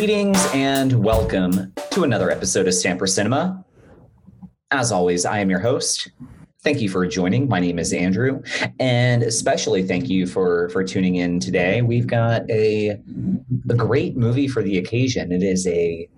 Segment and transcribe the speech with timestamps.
[0.00, 3.62] Greetings and welcome to another episode of Stamper Cinema.
[4.70, 6.10] As always, I am your host.
[6.62, 7.50] Thank you for joining.
[7.50, 8.40] My name is Andrew,
[8.78, 11.82] and especially thank you for for tuning in today.
[11.82, 12.98] We've got a
[13.68, 15.32] a great movie for the occasion.
[15.32, 16.08] It is a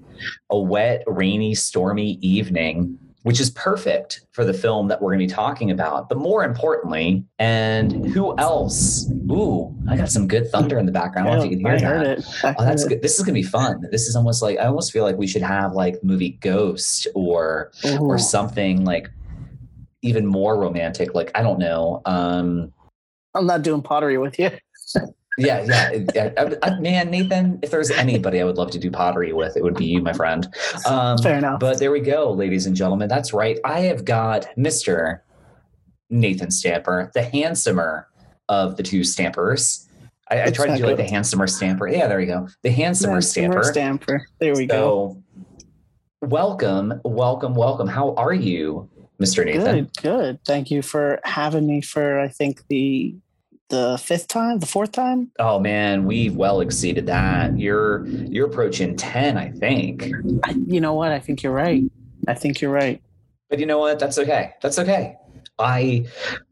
[0.50, 5.26] a wet, rainy, stormy evening which is perfect for the film that we're going to
[5.26, 6.08] be talking about.
[6.08, 9.08] But more importantly, and who else?
[9.30, 11.28] Ooh, I got some good thunder in the background.
[11.28, 12.06] I don't know if you can hear I that.
[12.06, 12.44] heard it.
[12.44, 13.00] I Oh, that's good.
[13.02, 13.86] This is gonna be fun.
[13.90, 17.70] This is almost like I almost feel like we should have like movie Ghost or
[17.84, 18.00] it.
[18.00, 19.08] or something like
[20.02, 21.14] even more romantic.
[21.14, 22.02] Like I don't know.
[22.06, 22.72] Um,
[23.34, 24.50] I'm not doing pottery with you.
[25.38, 26.30] yeah, yeah, yeah.
[26.36, 29.62] I- I- man, Nathan, if there's anybody I would love to do pottery with, it
[29.62, 30.46] would be you, my friend.
[30.86, 31.60] Um, Fair enough.
[31.60, 33.08] But there we go, ladies and gentlemen.
[33.08, 33.58] That's right.
[33.64, 35.20] I have got Mr.
[36.10, 38.08] Nathan Stamper, the handsomer
[38.48, 39.88] of the two Stampers.
[40.30, 41.88] I, I tried to do like the handsomer Stamper.
[41.88, 42.48] Yeah, there you go.
[42.62, 43.62] The handsomer Stamper.
[43.64, 44.04] Stamper.
[44.08, 44.26] Stamper.
[44.40, 45.22] There we go.
[46.20, 47.88] Welcome, welcome, welcome.
[47.88, 48.88] How are you,
[49.20, 49.44] Mr.
[49.44, 49.84] Nathan?
[49.84, 50.44] Good, good.
[50.44, 53.16] Thank you for having me for I think the
[53.72, 55.32] the fifth time, the fourth time.
[55.38, 57.58] Oh man, we've well exceeded that.
[57.58, 60.10] You're you're approaching ten, I think.
[60.44, 61.10] I, you know what?
[61.10, 61.82] I think you're right.
[62.28, 63.02] I think you're right.
[63.48, 63.98] But you know what?
[63.98, 64.54] That's okay.
[64.60, 65.16] That's okay.
[65.58, 66.06] I,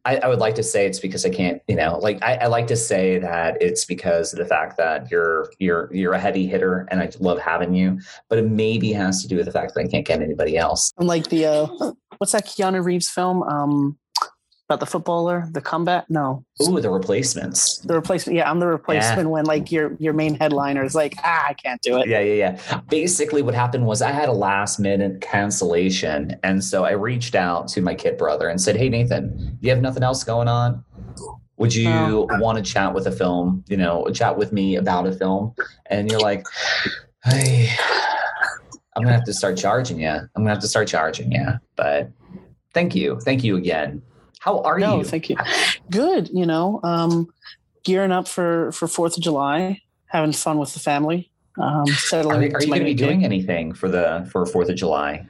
[0.05, 2.47] I I would like to say it's because I can't, you know, like I, I
[2.47, 6.47] like to say that it's because of the fact that you're you're you're a heavy
[6.47, 8.01] hitter and I love having you.
[8.31, 10.93] But it maybe has to do with the fact that I can't get anybody else.
[10.99, 13.43] I'm like the uh, what's that Keanu Reeves film?
[13.43, 13.99] Um,
[14.71, 16.09] about the footballer, the comeback?
[16.09, 17.79] No, Ooh, the replacements.
[17.79, 18.37] the replacement.
[18.37, 21.83] Yeah, I'm the replacement when like your your main headliner is like, ah, I can't
[21.83, 22.07] do it.
[22.07, 22.35] Yeah, yeah,
[22.69, 22.81] yeah.
[22.89, 26.37] Basically, what happened was I had a last minute cancellation.
[26.45, 29.81] And so I reached out to my kid brother and said, Hey, Nathan, you have
[29.81, 30.85] nothing else going on?
[31.57, 32.29] Would you No.
[32.39, 35.53] want to chat with a film, you know, chat with me about a film?
[35.87, 36.47] And you're like,
[37.25, 37.71] Hey,
[38.95, 40.09] I'm going to have to start charging you.
[40.09, 41.47] I'm going to have to start charging you.
[41.75, 42.11] But
[42.73, 43.19] thank you.
[43.21, 44.01] Thank you again.
[44.41, 45.05] How are no, you?
[45.05, 45.37] thank you.
[45.91, 46.29] Good.
[46.31, 47.29] You know, um,
[47.85, 51.31] gearing up for for Fourth of July, having fun with the family.
[51.59, 52.53] Um, settling.
[52.53, 53.07] Are, are you going to be gig.
[53.07, 55.27] doing anything for the for Fourth of July?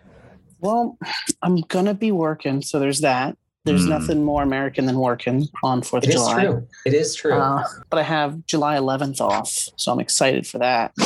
[0.60, 0.96] Well,
[1.42, 3.36] I'm gonna be working, so there's that.
[3.64, 3.90] There's Hmm.
[3.90, 6.42] nothing more American than working on Fourth of July.
[6.42, 6.68] It is true.
[6.86, 7.32] It is true.
[7.34, 10.92] Uh, but I have July 11th off, so I'm excited for that.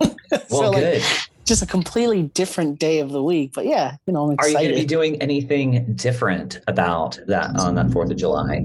[0.00, 0.14] well,
[0.48, 1.02] so, like, good.
[1.48, 4.56] Just a completely different day of the week, but yeah, you know, I'm excited.
[4.56, 8.64] Are you going to be doing anything different about that on that Fourth of July?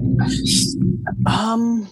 [1.26, 1.88] um,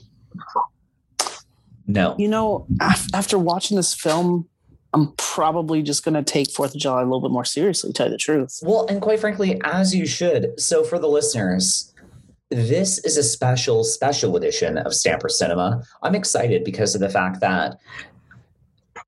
[1.87, 2.15] No.
[2.19, 4.49] you know, af- after watching this film,
[4.95, 7.91] I'm probably just gonna take Fourth of July a little bit more seriously.
[7.91, 8.61] To tell you the truth.
[8.63, 10.61] Well, and quite frankly, as you should.
[10.61, 11.95] So, for the listeners,
[12.51, 15.83] this is a special, special edition of Stamper Cinema.
[16.03, 17.79] I'm excited because of the fact that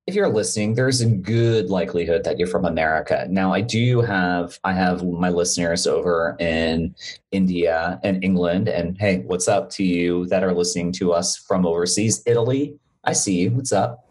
[0.07, 3.25] if you're listening, there's a good likelihood that you're from America.
[3.27, 6.93] Now, I do have I have my listeners over in
[7.31, 11.65] India and England, and hey, what's up to you that are listening to us from
[11.65, 12.77] overseas, Italy?
[13.03, 13.51] I see you.
[13.51, 14.07] What's up?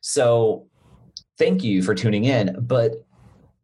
[0.00, 0.66] So,
[1.38, 2.56] thank you for tuning in.
[2.60, 3.06] But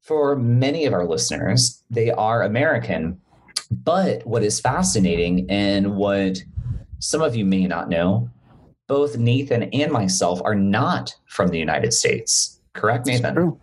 [0.00, 3.20] for many of our listeners, they are American.
[3.70, 6.38] But what is fascinating and what
[7.00, 8.30] some of you may not know,
[8.86, 12.60] both Nathan and myself are not from the United States.
[12.74, 13.34] Correct, Nathan?
[13.34, 13.60] true.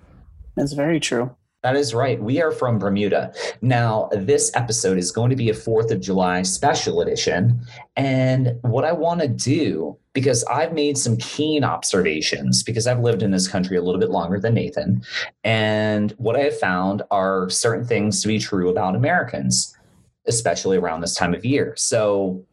[0.58, 1.36] It's very true.
[1.64, 2.22] That is right.
[2.22, 3.34] We are from Bermuda.
[3.62, 7.62] Now, this episode is going to be a 4th of July special edition.
[7.96, 13.22] And what I want to do, because I've made some keen observations, because I've lived
[13.22, 15.04] in this country a little bit longer than Nathan.
[15.44, 19.78] And what I have found are certain things to be true about Americans,
[20.26, 21.76] especially around this time of year.
[21.78, 22.44] So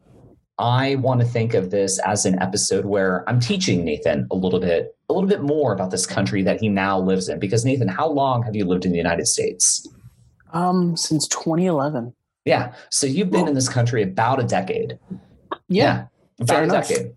[0.59, 4.59] I want to think of this as an episode where I'm teaching Nathan a little
[4.59, 7.39] bit, a little bit more about this country that he now lives in.
[7.39, 9.87] Because Nathan, how long have you lived in the United States?
[10.51, 12.13] Um, since 2011.
[12.43, 14.99] Yeah, so you've been in this country about a decade.
[15.67, 16.05] Yeah,
[16.39, 16.87] about fair a enough.
[16.89, 17.13] decade.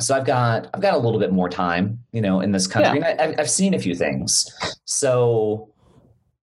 [0.00, 3.00] So I've got I've got a little bit more time, you know, in this country,
[3.02, 4.46] and I, I've seen a few things.
[4.84, 5.72] So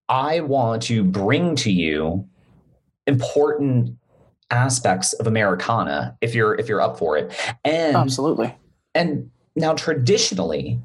[0.10, 2.28] I want to bring to you
[3.08, 3.98] important
[4.52, 7.34] aspects of Americana if you're if you're up for it,
[7.64, 8.54] and absolutely.
[8.94, 10.80] and now traditionally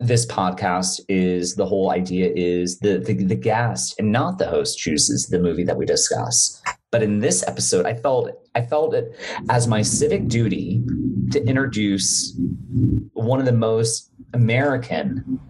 [0.00, 4.78] this podcast is the whole idea is the, the the guest and not the host
[4.78, 6.60] chooses the movie that we discuss.
[6.90, 9.16] But in this episode i felt i felt it
[9.48, 10.82] as my civic duty
[11.30, 12.38] to introduce
[13.14, 15.40] one of the most american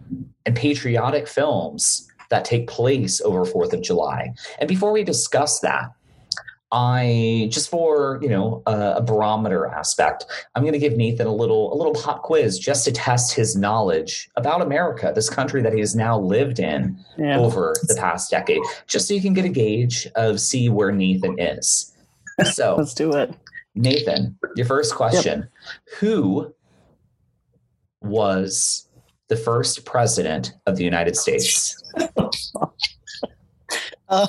[0.47, 4.33] and patriotic films that take place over 4th of july.
[4.59, 5.91] And before we discuss that
[6.73, 10.25] I just for you know a, a barometer aspect,
[10.55, 13.55] I'm going to give Nathan a little a little pop quiz just to test his
[13.55, 17.39] knowledge about America, this country that he has now lived in Yeah.
[17.39, 21.39] over the past decade, just so you can get a gauge of see where Nathan
[21.39, 21.95] is.
[22.53, 23.35] So, Let's do it.
[23.75, 25.49] Nathan, your first question:
[26.01, 26.55] Who
[28.01, 28.89] was
[29.29, 31.77] the first president of the United States?
[34.09, 34.27] Uh,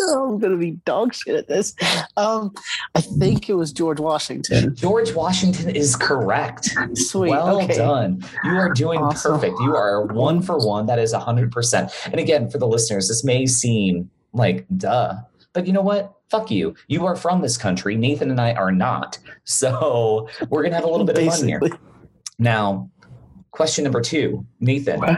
[0.12, 1.74] I'm gonna be dog shit at this.
[2.16, 2.52] Um,
[2.94, 4.74] I think it was George Washington.
[4.74, 6.70] George Washington is correct.
[6.94, 7.30] Sweet.
[7.30, 7.76] Well okay.
[7.76, 8.22] done.
[8.44, 9.32] You are doing Awesome.
[9.32, 9.56] perfect.
[9.60, 10.86] You are one for one.
[10.86, 11.90] That is 100%.
[12.06, 15.14] And again, for the listeners, this may seem like duh,
[15.52, 16.14] but you know what?
[16.30, 16.74] Fuck you.
[16.88, 17.96] You are from this country.
[17.96, 19.18] Nathan and I are not.
[19.44, 21.60] So we're going to have a little bit of fun here.
[22.38, 22.90] Now,
[23.50, 25.16] question number two Nathan, Okay.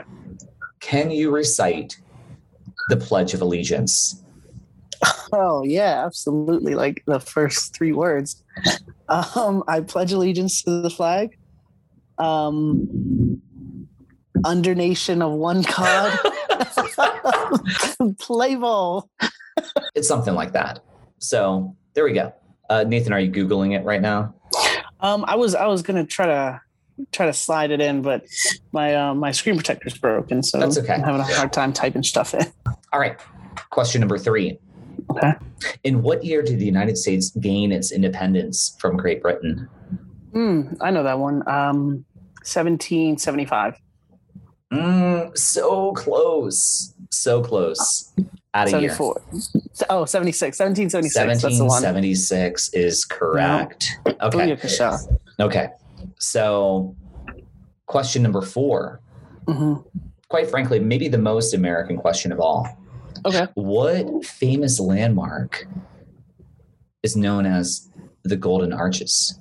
[0.81, 1.97] can you recite
[2.89, 4.23] the Pledge of Allegiance?
[5.33, 6.75] Oh yeah, absolutely.
[6.75, 8.43] Like the first three words.
[9.09, 11.37] Um, I pledge allegiance to the flag.
[12.19, 13.41] Um,
[14.45, 16.19] under nation of one God.
[18.19, 19.09] Play ball.
[19.95, 20.81] It's something like that.
[21.19, 22.33] So there we go.
[22.69, 24.35] Uh, Nathan, are you Googling it right now?
[25.01, 26.61] Um, I was I was gonna try to
[27.13, 28.25] try to slide it in, but
[28.73, 30.95] my uh, my screen protector's broken, so That's okay.
[30.95, 32.47] I'm having a hard time typing stuff in.
[32.93, 33.19] All right.
[33.71, 34.59] Question number three.
[35.11, 35.33] Okay.
[35.85, 39.69] In what year did the United States gain its independence from Great Britain?
[40.33, 41.47] Hmm, I know that one.
[41.49, 42.05] Um,
[42.45, 43.77] 1775.
[44.73, 46.95] Mm, so close.
[47.11, 48.13] So close.
[48.55, 48.91] Out of year.
[48.91, 49.23] 74.
[49.91, 50.59] Oh, 76.
[50.59, 51.15] 1776.
[51.43, 51.83] That's the one.
[51.83, 53.99] 1776 is correct.
[54.07, 54.57] Okay.
[55.41, 55.69] Okay.
[56.19, 56.95] So,
[57.87, 59.01] question number four.
[59.47, 59.85] Mhm.
[60.29, 62.69] Quite frankly, maybe the most American question of all.
[63.25, 63.47] Okay.
[63.55, 65.67] What famous landmark
[67.03, 67.89] is known as
[68.25, 69.39] the Golden Arches?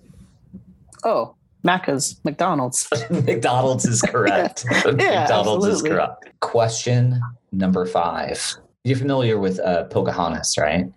[1.04, 1.36] Oh,
[1.66, 2.88] Macca's, McDonald's.
[3.10, 4.66] McDonald's is correct.
[4.86, 5.90] McDonald's is absolutely.
[5.90, 6.40] correct.
[6.40, 7.22] Question
[7.52, 8.56] number five.
[8.84, 10.92] You're familiar with uh, Pocahontas, right?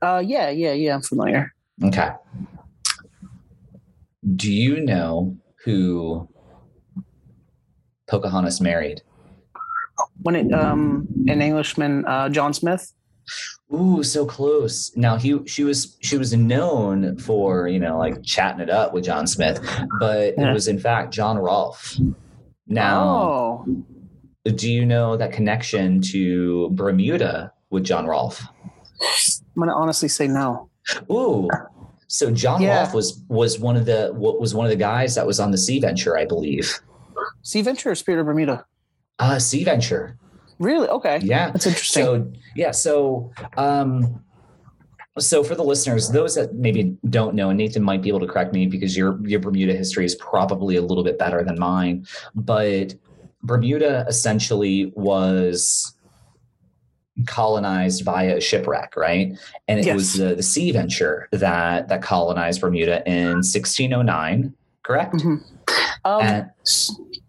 [0.00, 0.94] Uh, yeah, yeah, yeah.
[0.94, 1.52] I'm familiar.
[1.84, 2.10] Okay.
[4.36, 6.28] Do you know who
[8.08, 9.02] Pocahontas married?
[10.22, 12.92] When it um an Englishman, uh, John Smith.
[13.72, 14.90] Ooh, so close.
[14.96, 19.04] Now he she was she was known for, you know, like chatting it up with
[19.04, 19.60] John Smith,
[20.00, 20.50] but Yeah.
[20.50, 21.96] it was in fact John Rolfe.
[22.66, 23.66] Now, Oh,
[24.44, 28.42] do you know that connection to Bermuda with John Rolfe?
[29.00, 30.68] I'm gonna honestly say no.
[31.10, 31.48] Ooh.
[32.08, 32.80] So John Yeah.
[32.80, 35.50] Rolfe was was one of the what was one of the guys that was on
[35.50, 36.78] the Sea Venture, I believe.
[37.42, 38.64] Sea Venture or Spirit of Bermuda?
[39.18, 40.16] Uh Sea Venture.
[40.58, 40.88] Really?
[40.88, 41.18] Okay.
[41.22, 41.50] Yeah.
[41.50, 42.04] That's interesting.
[42.04, 44.22] So yeah, so um
[45.18, 48.26] so for the listeners, those that maybe don't know, and Nathan might be able to
[48.26, 52.06] correct me because your your Bermuda history is probably a little bit better than mine,
[52.34, 52.94] but
[53.42, 55.94] Bermuda essentially was
[57.26, 59.36] colonized via a shipwreck, right?
[59.68, 59.94] And it Yes.
[59.94, 65.14] was the, the Sea Venture that that colonized Bermuda in 1609, correct?
[65.14, 65.42] Mhm.
[66.04, 66.50] um, And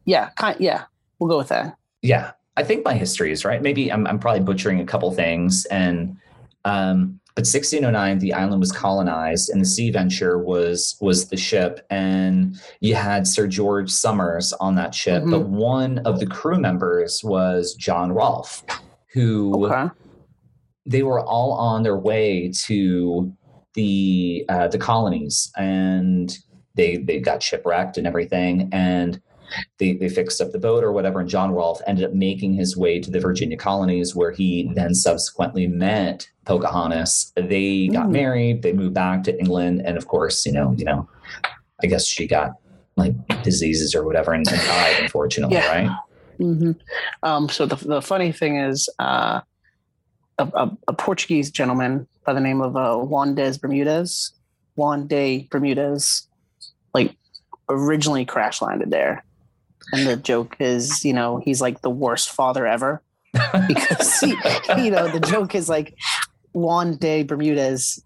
[0.05, 0.83] yeah, kind, yeah.
[1.19, 1.77] We'll go with that.
[2.01, 5.65] yeah i think my history is right maybe i'm, I'm probably butchering a couple things
[5.65, 6.17] and
[6.65, 11.85] um but 1609 the island was colonized and the sea venture was was the ship
[11.89, 15.31] and you had sir george somers on that ship Mhm.
[15.31, 18.63] but one of the crew members was john rolfe
[19.13, 19.89] who Okay.
[20.85, 23.31] they were all on their way to
[23.73, 26.37] the uh, the colonies and
[26.75, 29.19] they they got shipwrecked and everything and
[29.79, 32.75] they, they fixed up the boat or whatever and john rolfe ended up making his
[32.77, 38.11] way to the virginia colonies where he then subsequently met pocahontas they got Mm.
[38.11, 41.07] married they moved back to england and of course you know you know
[41.83, 42.51] i guess she got
[42.95, 45.67] like diseases or whatever and, and died unfortunately Yeah.
[45.69, 45.89] right
[46.37, 46.71] hmm
[47.21, 49.41] Um, so the, the funny thing is, uh,
[50.39, 54.31] a, a, a Portuguese gentleman by the name of uh, Juan de Bermudez,
[54.75, 56.27] Juan de Bermudez,
[56.95, 57.15] like
[57.69, 59.23] originally crash landed there.
[59.91, 63.01] And the joke is, you know, he's like the worst father ever
[63.67, 64.29] because, he,
[64.77, 65.95] you know, the joke is like
[66.53, 68.03] Juan de Bermudez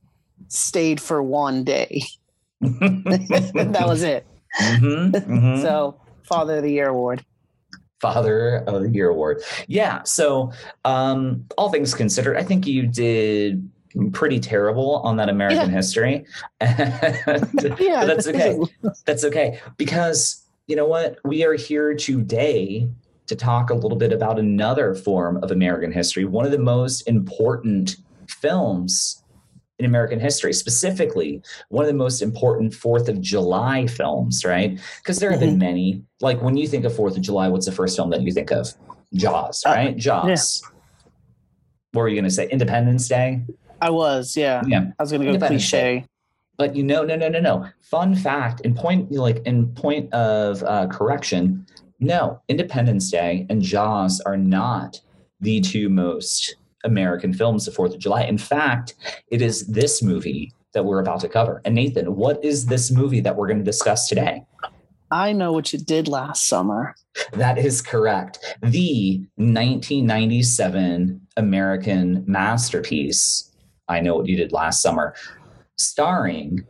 [0.47, 2.03] stayed for one day.
[2.61, 4.25] that was it.
[4.59, 5.61] Mhm, mhm.
[5.61, 7.23] So, Father of the Year award.
[8.01, 9.43] Father of the Year award.
[9.67, 10.03] Yeah.
[10.03, 10.51] So,
[10.85, 13.69] um, all things considered, I think you did
[14.13, 16.25] pretty terrible on that American history.
[16.61, 18.59] Yeah, but that's okay.
[19.05, 19.59] That's okay.
[19.77, 21.17] Because you know what?
[21.23, 22.87] We are here today
[23.27, 27.01] to talk a little bit about another form of American history, one of the most
[27.07, 27.95] important
[28.29, 29.23] films
[29.79, 34.79] in American history, specifically one of the most important Fourth of July films, right?
[34.97, 36.03] Because there have been many.
[36.19, 38.51] Like when you think of Fourth of July, what's the first film that you think
[38.51, 38.67] of?
[39.13, 39.95] Jaws, Uh, right?
[39.95, 40.61] Jaws.
[41.93, 42.49] What were you going to say?
[42.49, 43.41] Independence Day?
[43.81, 44.63] I was, yeah.
[44.67, 44.85] Yeah.
[44.99, 46.05] I was gonna go Independence cliche.
[46.57, 47.67] But you know, no, no, no, no.
[47.81, 51.65] Fun fact, in point, like in point of uh, correction,
[51.99, 54.99] no, Independence Day and Jaws are not
[55.39, 58.23] the two most American films of Fourth of July.
[58.23, 58.95] In fact,
[59.29, 61.61] it is this movie that we're about to cover.
[61.65, 64.43] And Nathan, what is this movie that we're going to discuss today?
[65.09, 66.95] I know what you did last summer.
[67.33, 68.39] That is correct.
[68.61, 73.51] The 1997 American masterpiece,
[73.87, 75.15] I Know What You Did Last Summer,
[75.77, 76.65] starring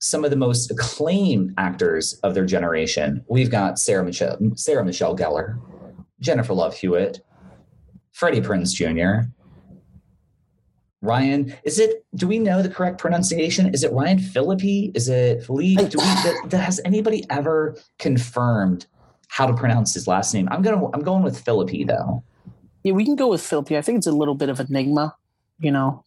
[0.00, 3.24] some of the most acclaimed actors of their generation.
[3.28, 5.58] We've got Sarah Michelle, Sarah Michelle Gellar,
[6.20, 7.20] Jennifer Love Hewitt,
[8.12, 9.28] Freddie Prinze Jr.,
[11.04, 12.06] Ryan, is it?
[12.14, 13.72] Do we know the correct pronunciation?
[13.74, 14.90] Is it Ryan Philippi?
[14.94, 15.88] Is it Philippe?
[15.88, 16.56] Do we?
[16.56, 18.86] has anybody ever confirmed
[19.28, 20.48] how to pronounce his last name?
[20.50, 20.86] I'm gonna.
[20.94, 22.24] I'm going with Philippi though.
[22.84, 23.76] Yeah, we can go with Philippi.
[23.76, 25.14] I think it's a little bit of enigma.
[25.58, 26.04] You know,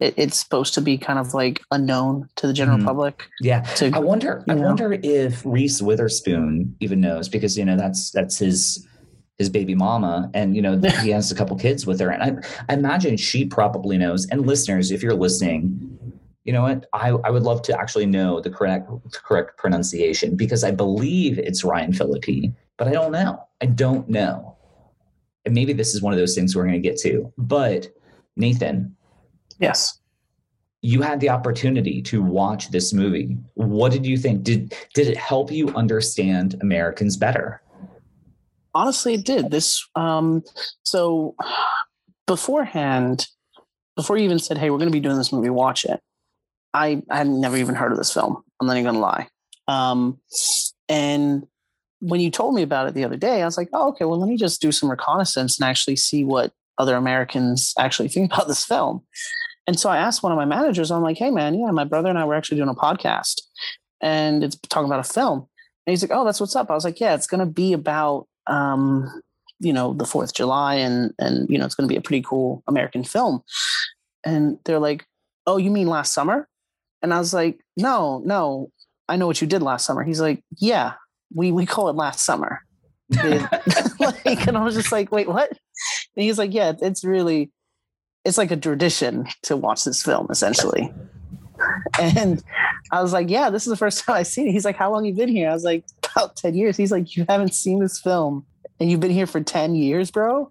[0.00, 2.84] it, it's supposed to be kind of like unknown to the general Mhm.
[2.84, 3.28] public.
[3.40, 4.44] Yeah, To I wonder.
[4.48, 4.62] I know.
[4.62, 8.86] wonder if Reese Witherspoon even knows because you know that's that's his
[9.38, 12.42] his baby mama, and you know he has a couple kids with her, and I,
[12.68, 14.26] I imagine she probably knows.
[14.30, 15.98] And listeners, if you're listening,
[16.44, 16.86] you know what?
[16.92, 21.64] I I would love to actually know the correct correct pronunciation because I believe it's
[21.64, 23.42] Ryan Philippi, but I don't know.
[23.60, 24.56] I don't know.
[25.44, 27.32] And maybe this is one of those things we're going to get to.
[27.36, 27.88] But
[28.36, 28.94] Nathan,
[29.58, 29.98] yes.
[30.80, 33.36] you had the opportunity to watch this movie.
[33.54, 34.42] What did you think?
[34.42, 37.62] Did did it help you understand Americans better?
[38.74, 40.42] honestly it did this um
[40.82, 41.34] so
[42.26, 43.26] beforehand
[43.96, 46.00] before you even said hey we're going to be doing this movie watch it
[46.74, 49.26] i i had never even heard of this film i'm not even going to lie
[49.68, 50.18] um
[50.88, 51.46] and
[52.00, 54.18] when you told me about it the other day i was like oh okay well
[54.18, 58.48] let me just do some reconnaissance and actually see what other americans actually think about
[58.48, 59.02] this film
[59.66, 62.08] and so i asked one of my managers i'm like hey man yeah my brother
[62.08, 63.40] and i were actually doing a podcast
[64.00, 65.46] and it's talking about a film
[65.86, 67.72] and he's like oh that's what's up i was like yeah it's going to be
[67.72, 69.22] about um,
[69.62, 72.02] you know, the Fourth of July, and and you know, it's going to be a
[72.02, 73.42] pretty cool American film.
[74.24, 75.06] And they're like,
[75.46, 76.48] "Oh, you mean last summer?"
[77.00, 78.70] And I was like, "No, no,
[79.08, 80.94] I know what you did last summer." He's like, "Yeah,
[81.32, 82.60] we we call it last summer."
[83.12, 85.50] like, and I was just like, "Wait, what?"
[86.16, 87.52] And he's like, "Yeah, it's really,
[88.24, 90.92] it's like a tradition to watch this film, essentially."
[92.00, 92.42] And
[92.90, 94.90] I was like, "Yeah, this is the first time I've seen it." He's like, "How
[94.92, 97.78] long you been here?" I was like, "About ten years." He's like, "You haven't seen
[97.78, 98.44] this film,
[98.80, 100.50] and you've been here for ten years, bro."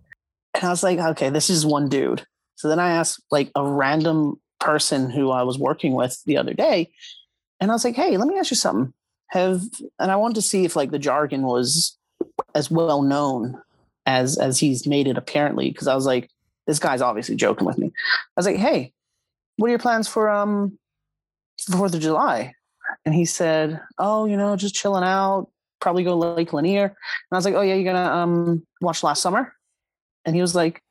[0.53, 2.25] And I was like, "Okay, this is one dude."
[2.55, 6.53] So then I asked like a random person who I was working with the other
[6.53, 6.91] day,
[7.59, 8.93] and I was like, "Hey, let me ask you something.
[9.29, 9.61] Have
[9.99, 11.97] and I wanted to see if like the jargon was
[12.55, 13.61] as well known
[14.05, 16.29] as as he's made it apparently because I was like,
[16.71, 17.87] this guy's obviously joking with me.
[17.87, 17.91] I
[18.37, 18.93] was like, hey,
[19.57, 20.79] what are your plans for um
[21.69, 22.53] Fourth of July?
[23.05, 25.49] And he said, oh, you know, just chilling out,
[25.81, 26.85] probably go to Lake Lanier.
[26.85, 26.95] And
[27.33, 29.53] I was like, oh yeah, you're gonna um watch Last Summer?
[30.23, 30.81] And he was like,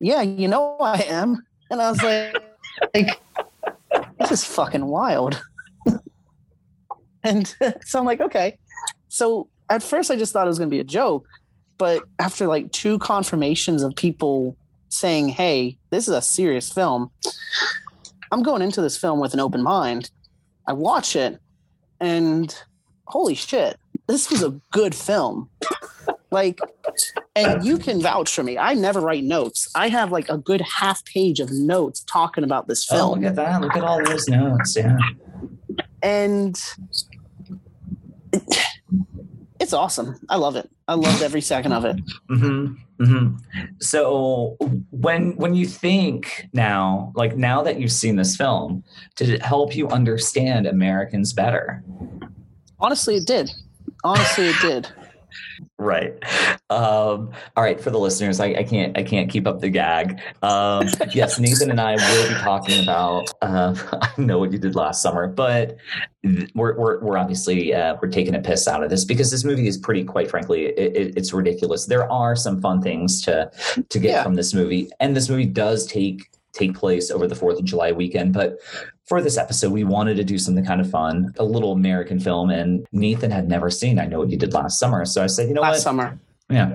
[0.00, 1.46] yeah, you know I am.
[1.70, 2.36] And I was like,
[2.94, 3.20] like
[4.18, 5.40] this is fucking wild.
[7.22, 7.46] and
[7.84, 8.58] so I'm like, okay.
[9.06, 11.28] So at first I just thought it was gonna be a joke,
[11.78, 14.56] but after like two confirmations of people
[14.92, 17.10] saying, hey, this is a serious film,
[18.30, 20.10] I'm going into this film with an open mind.
[20.66, 21.38] I watch it
[22.00, 22.54] and
[23.06, 23.76] holy shit,
[24.08, 25.50] this was a good film.
[26.30, 26.60] Like,
[27.36, 28.56] and you can vouch for me.
[28.56, 29.68] I never write notes.
[29.74, 33.20] I have like a good half page of notes talking about this Oh, film.
[33.20, 33.60] look at that!
[33.60, 34.74] Look at all those notes.
[34.76, 34.96] Yeah.
[36.02, 36.58] and
[39.60, 40.16] it's awesome.
[40.28, 40.68] I love it.
[40.88, 41.96] I loved every second of it.
[42.28, 43.36] hmm hmm
[43.80, 44.56] So
[44.90, 48.84] when when you think now, like now that you've seen this film,
[49.16, 51.82] did it help you understand Americans better?
[52.78, 53.50] Honestly, it did.
[54.04, 54.88] Honestly, it did.
[55.78, 56.12] Right.
[56.70, 57.80] Um, all right.
[57.80, 60.20] For the listeners, I, I can't I can't keep up the gag.
[60.42, 63.28] Um, yes, Nathan and I will be talking about.
[63.42, 65.76] Uh, I know what you did last summer, but
[66.54, 69.66] we're we're, we're obviously uh, we're taking a piss out of this because this movie
[69.68, 70.04] is pretty.
[70.04, 71.86] Quite frankly, it, it, it's ridiculous.
[71.86, 73.50] There are some fun things to
[73.88, 74.22] to get Yeah.
[74.22, 77.92] from this movie, and this movie does take take place over the Fourth of July
[77.92, 78.58] weekend, but
[79.06, 82.50] for this episode, we wanted to do something kind of fun, a little American film,
[82.50, 85.04] and Nathan had never seen I Know What You Did Last Summer.
[85.04, 85.80] So I said, you know Last what?
[85.82, 86.18] summer.
[86.48, 86.74] Yeah.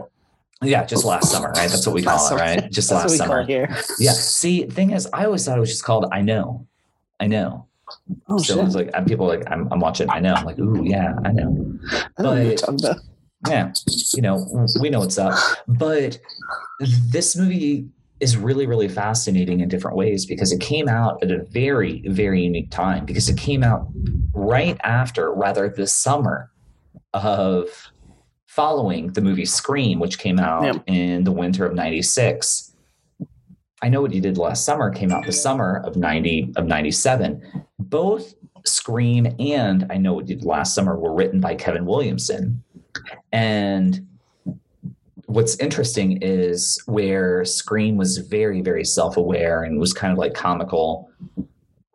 [0.64, 1.70] Yeah, just last summer, right?
[1.70, 2.42] That's what we call Last it, summer.
[2.42, 2.72] right?
[2.72, 3.42] Just last call summer.
[3.42, 3.70] it here.
[4.00, 4.12] Yeah.
[4.14, 6.66] See, thing is, I always thought it was just called I Know.
[7.20, 7.68] I know.
[8.28, 8.66] Oh so shit!
[8.66, 10.34] it's like, and people are like, I'm, I'm watching I Know.
[10.34, 11.78] I'm like, ooh, yeah, I know.
[12.18, 12.98] I know what you're but-
[13.48, 13.72] Yeah.
[14.16, 15.36] You know, we know what's up.
[15.68, 16.18] But
[17.12, 17.88] this movie
[18.20, 22.42] is really, really fascinating in different ways because it came out at a very, very
[22.42, 23.88] unique time because it came out
[24.34, 26.52] right after, rather, the summer
[27.14, 27.92] of
[28.48, 32.76] following the movie Scream, which came out in the winter of 96.
[33.84, 37.66] I know what you did last summer came out the summer of 90 of 97.
[37.78, 38.34] Both
[38.66, 42.64] Scream and I know what you did last summer were written by Kevin Williamson.
[43.32, 44.08] And
[45.28, 51.12] what's interesting is where Scream was very, very self-aware and was kind of like comical.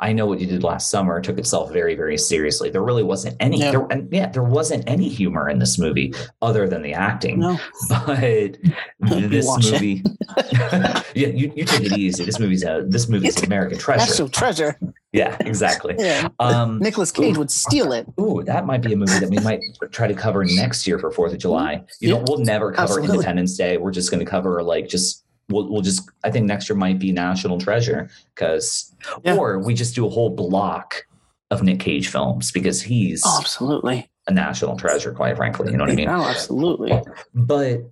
[0.03, 2.69] I know what you did last summer took itself very, very seriously.
[2.71, 3.71] There really wasn't any, Yeah.
[3.71, 7.39] there, and yeah, there wasn't any humor in this movie other than the acting.
[7.39, 7.57] No,
[7.89, 8.59] But
[9.01, 10.03] this movie,
[10.53, 12.25] yeah, you, you take it easy.
[12.25, 14.01] This movie's a this movie's an American treasure.
[14.11, 14.79] national treasure.
[15.13, 15.95] Yeah, exactly.
[15.99, 18.07] Yeah, Um, Nicolas Cage would steal it.
[18.19, 21.11] Ooh, that might be a movie that we might try to cover next year for
[21.13, 21.83] Fourth of July.
[22.01, 23.17] You know, we'll never cover absolutely.
[23.17, 23.77] Independence Day.
[23.77, 25.22] We're just going to cover like just
[25.53, 26.11] we'll we'll just.
[26.25, 28.95] I think next year might be National Treasure because,
[29.25, 29.37] Yeah.
[29.37, 31.07] or we just do a whole block
[31.51, 34.09] of Nick Cage films because he's Oh, absolutely.
[34.27, 35.13] a national treasure.
[35.13, 36.09] Quite frankly, you know what I mean.
[36.09, 36.99] Oh, absolutely.
[37.35, 37.83] But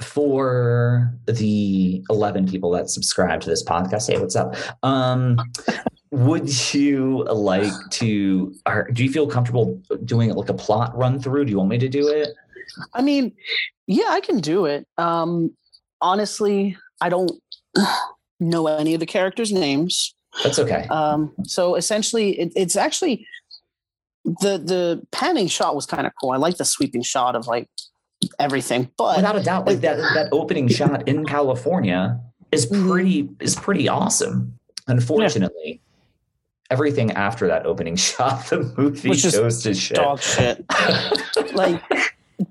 [0.00, 4.54] for the 11 people that subscribe to this podcast, hey, what's up?
[4.82, 5.38] Um,
[6.10, 11.44] would you like to, or do you feel comfortable doing like a plot run through?
[11.46, 12.30] Do you want me to do it?
[12.94, 13.32] I mean,
[13.86, 14.86] yeah, I can do it.
[14.98, 15.54] Um,
[16.00, 17.32] honestly, I don't
[18.40, 20.14] know any of the characters' names.
[20.42, 20.86] That's okay.
[20.88, 23.26] Um, so essentially, it, it's actually
[24.24, 26.30] the the panning shot was kind of cool.
[26.30, 27.68] I like the sweeping shot of like
[28.38, 32.20] everything, but Without a doubt, like that, that opening shot in California
[32.52, 32.88] is Mhm.
[32.88, 34.58] pretty, is pretty awesome.
[34.86, 35.80] Unfortunately,
[36.70, 39.96] everything after that opening shot, the movie Which goes to shit.
[39.96, 40.64] dog shit.
[41.54, 41.82] like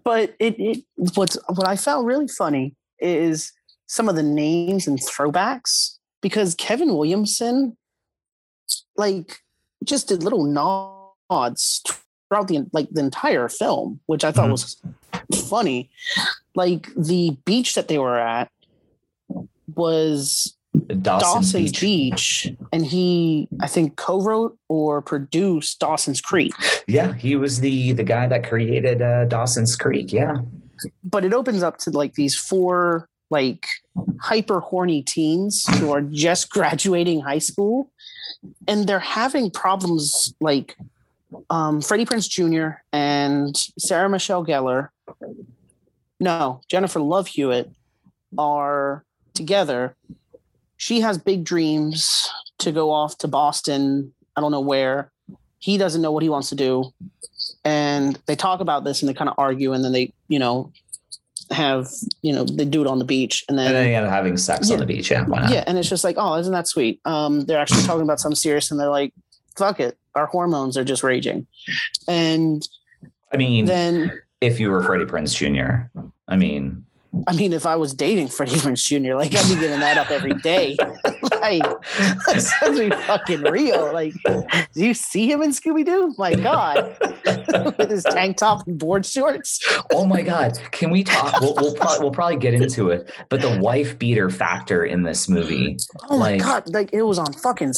[0.03, 0.83] but it, it
[1.15, 3.51] what's what i found really funny is
[3.91, 7.75] some of the names and throwbacks because kevin williamson
[8.95, 9.37] like
[9.83, 11.81] just did little nods
[12.29, 14.51] throughout the like the entire film which i thought Mhm.
[14.51, 14.81] was
[15.49, 15.89] funny
[16.55, 18.49] like the beach that they were at
[19.75, 20.55] was
[20.87, 21.81] Dawson, Dawson's Beach.
[21.81, 22.55] Beach.
[22.71, 26.53] and he I think co-wrote or produced Dawson's Creek.
[26.87, 30.13] Yeah, he was the the guy that created uh, Dawson's Creek.
[30.13, 30.37] Yeah.
[31.03, 33.67] but it opens up to like these four like
[34.19, 37.91] hyper horny teens who are just graduating high school.
[38.67, 40.75] And they're having problems like
[41.49, 42.81] um Freddie Prinze Jr.
[42.91, 44.89] and Sarah Michelle Gellar
[46.21, 47.69] no Jennifer Love Hewitt
[48.37, 49.95] are together.
[50.77, 54.13] She has big dreams to go off to Boston.
[54.37, 55.11] I don't know where.
[55.59, 56.93] He doesn't know what he wants to do.
[57.65, 60.71] And they talk about this and they kind of argue and then they you know
[61.51, 61.87] have
[62.21, 64.15] you know they do it on the beach and then, And then he ended up
[64.15, 65.11] having sex on the beach.
[65.11, 65.25] Yeah.
[65.49, 68.35] Yeah and it's just like oh isn't that sweet um they're actually talking about something
[68.35, 69.13] serious and they're like
[69.55, 71.47] fuck it our hormones are just raging
[72.07, 72.67] and
[73.33, 75.87] I mean, then if you were Freddie Prinze Jr.,
[76.27, 76.85] I mean,
[77.27, 80.09] i mean if i was dating freddie prinze jr like i'd be getting that up
[80.11, 80.77] every day
[81.41, 81.61] like
[82.27, 86.95] let's be fucking real like do you see him in scooby-doo my god
[87.77, 89.59] with his tank top and board shorts
[89.91, 91.39] oh my God, can we talk?
[91.41, 95.27] We'll we'll, pro- we'll probably get into it, but the wife beater factor in this
[95.29, 95.77] movie.
[96.09, 96.73] Oh my Like- god!
[96.73, 97.73] Like it was on fucking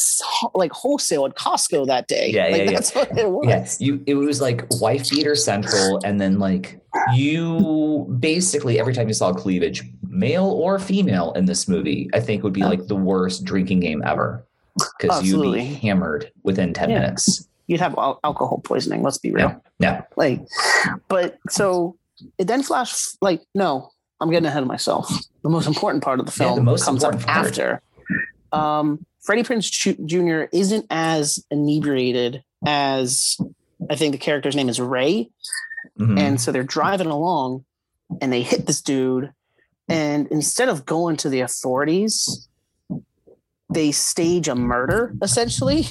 [0.54, 2.30] like wholesale at Costco that day.
[2.32, 2.80] Yeah, like yeah, yeah.
[2.94, 3.46] what it was.
[3.48, 4.04] Yes, you.
[4.06, 6.80] It was like wife beater central, and then like
[7.16, 12.44] you basically every time you saw cleavage, male or female, in this movie, I think
[12.44, 14.46] would be like the worst drinking game ever
[15.00, 17.00] because you'd be hammered within ten Yeah.
[17.02, 17.48] minutes.
[17.68, 19.04] You'd have al- alcohol poisoning.
[19.04, 19.50] Let's be real.
[19.50, 20.02] Yeah, yeah.
[20.18, 20.46] Like,
[21.08, 21.98] but so
[22.38, 25.12] it then flash like no, I'm getting ahead of myself.
[25.44, 27.48] The most important part of the Yeah, the film comes up part.
[27.48, 27.82] after.
[28.52, 29.70] Um, Freddie Prinze
[30.06, 30.50] Jr.
[30.56, 33.38] isn't as inebriated as
[33.90, 35.30] I think the character's name is Ray.
[36.00, 36.20] Mhm.
[36.20, 37.66] And so they're driving along
[38.22, 39.32] and they hit this dude.
[39.90, 42.48] And instead of going to the authorities,
[43.74, 45.86] they stage a murder essentially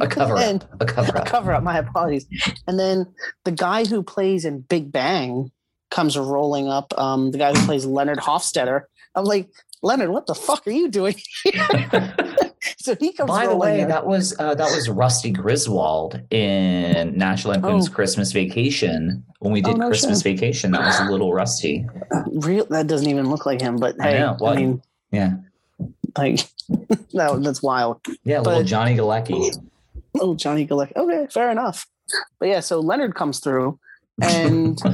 [0.00, 0.64] a cover up.
[0.80, 1.26] A cover a up.
[1.26, 1.62] cover up.
[1.62, 2.26] My apologies.
[2.66, 3.06] And then
[3.44, 5.50] the guy who plays in Big Bang
[5.90, 6.92] comes rolling up.
[6.98, 8.82] Um, the guy who plays Leonard Hofstadter.
[9.14, 9.48] I'm like,
[9.82, 11.14] Leonard, what the fuck are you doing?
[12.78, 13.28] so he comes.
[13.28, 17.92] By the way, that was uh, that was Rusty Griswold in National Lampoon's Oh.
[17.92, 19.24] Christmas Vacation.
[19.40, 20.38] When we Oh, did no Christmas shit.
[20.38, 21.86] Vacation, that was a little Rusty.
[22.32, 23.76] real that doesn't even look like him.
[23.76, 24.36] But I hey, I, know.
[24.40, 25.34] Well, mean, Yeah,
[26.18, 26.40] like
[27.12, 28.00] that, that's wild.
[28.24, 29.56] yeah, little Johnny Galecki.
[30.20, 30.96] Oh, Johnny Galecki.
[30.96, 31.86] Okay, fair enough.
[32.38, 33.78] But yeah, so Leonard comes through,
[34.20, 34.80] and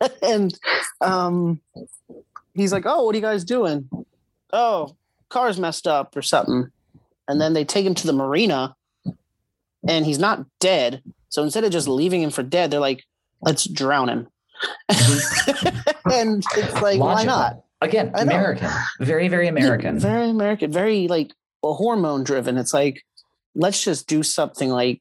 [0.22, 0.58] and
[1.00, 1.60] um,
[2.54, 3.88] he's like, "Oh, what are you guys doing?
[4.52, 4.96] Oh,
[5.28, 6.70] car's messed up or something."
[7.28, 8.74] And then they take him to the marina,
[9.88, 11.02] and he's not dead.
[11.28, 13.04] So instead of just leaving him for dead, they're like,
[13.40, 14.28] "Let's drown him."
[14.88, 17.64] and it's like, why not?
[17.88, 18.70] Again, American,
[19.00, 19.98] very very American.
[19.98, 22.58] Very American, very like hormone driven.
[22.58, 23.02] It's like,
[23.54, 25.00] let's just do something like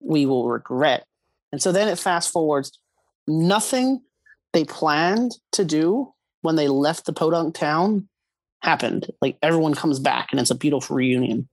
[0.00, 1.06] we will regret.
[1.52, 2.78] And so then it fast forwards.
[3.26, 4.02] Nothing
[4.52, 6.12] they planned to do
[6.42, 8.08] when they left the podunk town
[8.60, 9.06] happened.
[9.20, 11.48] Like everyone comes back and it's a beautiful reunion.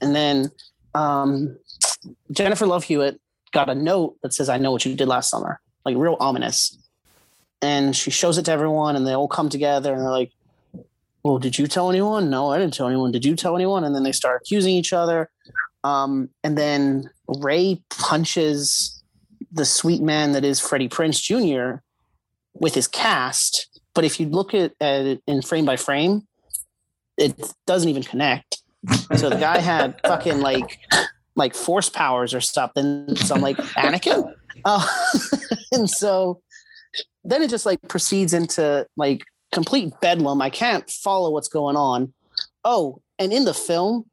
[0.00, 0.50] and then
[0.94, 1.56] um,
[2.30, 3.20] Jennifer Love Hewitt
[3.52, 5.60] got a note that says, I know what you did last summer.
[5.84, 6.76] Like real ominous.
[7.62, 10.32] And she shows it to everyone and they all come together and they're like,
[11.22, 12.30] well, did you tell anyone?
[12.30, 13.12] No, I didn't tell anyone.
[13.12, 13.84] Did you tell anyone?
[13.84, 15.30] And then they start accusing each other.
[15.84, 19.02] Um, and then Ray punches
[19.52, 21.82] the sweet man that is Freddie Prinze Jr.
[22.54, 23.80] with his cast.
[23.94, 26.26] But if you look at, at it in frame by frame,
[27.18, 28.62] it doesn't even connect.
[29.16, 30.78] So the guy had fucking like
[31.36, 33.14] like force powers or something.
[33.16, 34.32] So I'm like Anakin.
[34.64, 34.86] Uh,
[35.72, 36.40] and so
[37.24, 40.40] then it just like proceeds into like complete bedlam.
[40.40, 42.12] I can't follow what's going on.
[42.64, 44.04] Oh, and in the film,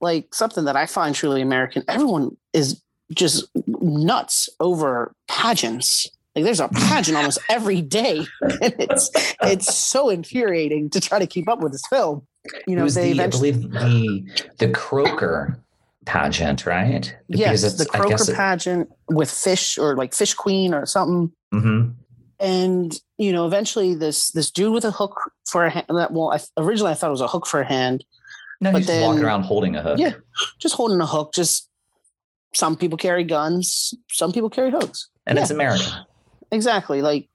[0.00, 2.82] like something that I find truly American, everyone is
[3.14, 6.06] just nuts over pageants.
[6.34, 9.10] Like there's a pageant almost every day, and it's
[9.42, 12.26] it's so infuriating to try to keep up with this film.
[12.66, 14.24] You know, they the, I believe the
[14.58, 15.58] the Croaker
[16.06, 17.14] pageant, right?
[17.28, 21.32] yes, the I Croaker it- pageant with fish or like Fish Queen or something.
[21.52, 21.94] Mhm.
[22.40, 26.40] And you know eventually this this dude with a hook for a hand well I,
[26.56, 28.02] originally i thought it was a hook for a hand
[28.60, 29.98] No, But he's just walking around holding a hook.
[29.98, 30.14] Yeah.
[30.58, 31.68] just holding a hook just
[32.54, 36.06] some people carry guns some people carry hooks and it's America.
[36.50, 37.28] exactly like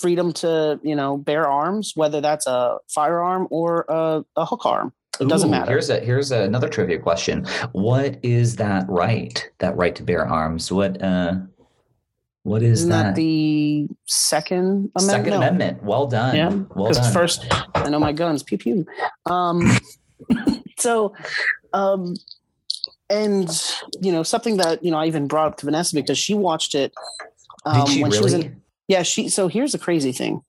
[0.00, 4.92] freedom to you know bear arms whether that's a firearm or a, a hook arm
[5.20, 7.46] it doesn't Ooh, matter Here's a here's another trivia question.
[7.70, 9.48] What is that right?
[9.60, 10.72] That right to bear arms?
[10.72, 11.36] What uh
[12.44, 13.02] what is isn't that?
[13.02, 15.36] that the second amendment Second No.
[15.38, 15.82] Amendment.
[15.82, 16.36] Well done.
[16.36, 17.12] Yeah, well because done.
[17.12, 18.86] first I know my guns, pew pew.
[19.26, 19.70] Um,
[20.78, 21.14] so,
[21.72, 22.14] um,
[23.10, 23.48] and
[24.00, 26.74] you know something that you know I even brought up to Vanessa because she watched
[26.74, 26.92] it
[27.64, 28.18] um, Did she when really?
[28.18, 28.62] she was in.
[28.88, 29.28] Yeah, she.
[29.28, 30.42] So here's the crazy thing.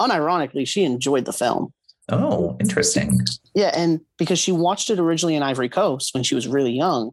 [0.00, 1.74] Unironically, she enjoyed the film.
[2.08, 3.20] oh, interesting.
[3.54, 7.10] Yeah, and because she watched it originally in Ivory Coast when she was really young,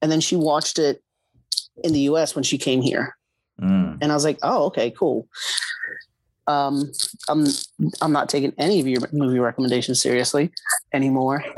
[0.00, 1.00] and then she watched it
[1.84, 2.34] in the U.S.
[2.34, 3.16] when she came here.
[3.60, 3.98] Mm.
[4.00, 5.28] and I was like, "Oh, okay, cool."
[6.46, 6.90] Um,
[7.28, 7.46] I'm
[8.00, 10.50] I'm not taking any of your movie recommendations seriously
[10.92, 11.44] anymore.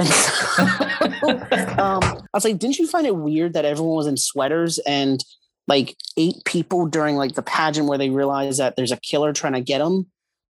[1.78, 5.24] Um, I was like, "Didn't you find it weird that everyone was in sweaters and
[5.66, 9.54] like eight people during like the pageant where they realize that there's a killer trying
[9.54, 10.06] to get them?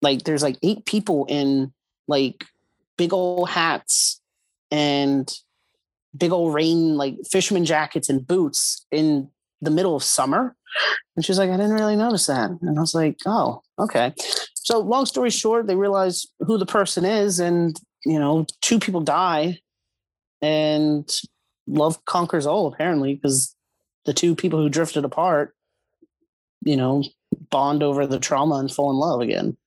[0.02, 1.74] Like, there's like eight people in
[2.08, 2.46] like
[2.98, 4.22] big old hats
[4.72, 5.32] and
[6.18, 9.30] big old rain like fisherman jackets and boots in
[9.62, 10.56] the middle of summer."
[11.16, 12.52] And she's like, I didn't really notice that.
[12.62, 14.14] And I was like, oh, okay.
[14.54, 19.02] So long story short, they realize who the person is, and you know, two people
[19.02, 19.60] die,
[20.42, 21.10] and
[21.68, 23.56] love conquers all apparently because
[24.06, 25.54] the two people who drifted apart,
[26.64, 27.04] you know,
[27.50, 29.58] bond over the trauma and fall in love again.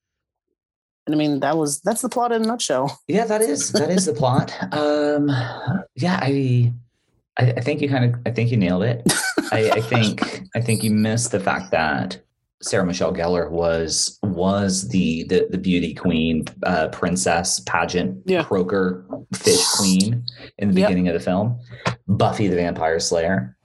[1.09, 3.01] I mean, that was that's the plot in a nutshell.
[3.09, 4.53] Yeah, that is that is the plot.
[4.73, 5.29] Um,
[5.97, 6.73] yeah, I,
[7.39, 9.03] I, I think you kind of, I think you nailed it.
[9.53, 12.21] I, I think, I think you missed the fact that
[12.63, 18.45] Sarah Michelle Gellar was was the the, the beauty queen, uh, princess pageant, Yeah.
[18.45, 20.25] croaker fish queen
[20.59, 20.89] in the Yep.
[20.89, 21.59] beginning of the film,
[22.07, 23.57] Buffy the Vampire Slayer,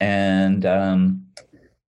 [0.00, 1.24] and um,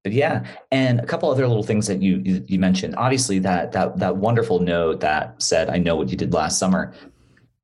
[0.05, 2.95] but yeah, and a couple other little things that you you, mentioned.
[2.97, 6.93] Obviously, that that that wonderful note that said, "I know what you did last summer."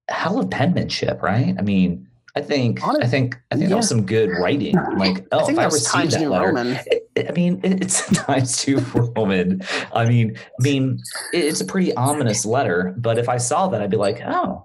[0.09, 1.55] Hell of penmanship, right?
[1.59, 4.77] I mean, I think Hon- I think I think that was some good writing.
[4.97, 6.79] Like, oh, I think if I was received that New letter, Roman.
[6.87, 9.61] it- I mean, it- it's times two Roman.
[9.93, 11.01] I mean, I mean,
[11.33, 12.95] it- it's a pretty ominous letter.
[12.97, 14.65] But if I saw that, I'd be like, oh,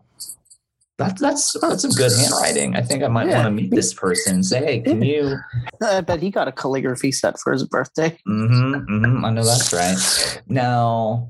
[0.98, 2.76] that's that's that's some good handwriting.
[2.76, 3.38] I think I might Yeah.
[3.38, 4.36] want to meet this person.
[4.36, 5.38] and Say, hey, can you?
[5.82, 8.18] I bet he got a calligraphy set for his birthday.
[8.26, 10.42] hmm hmm I know that's right.
[10.48, 11.28] Now,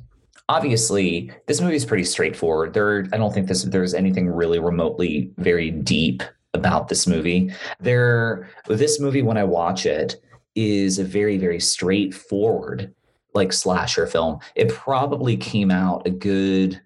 [0.49, 2.73] obviously this movie is pretty straightforward.
[2.73, 6.23] There, I don't think this there's anything really remotely very deep
[6.53, 7.51] about this movie.
[7.79, 10.17] There, this movie when I watch it
[10.55, 12.93] is a very very straightforward
[13.33, 14.39] like slasher film.
[14.55, 16.79] It probably came out a good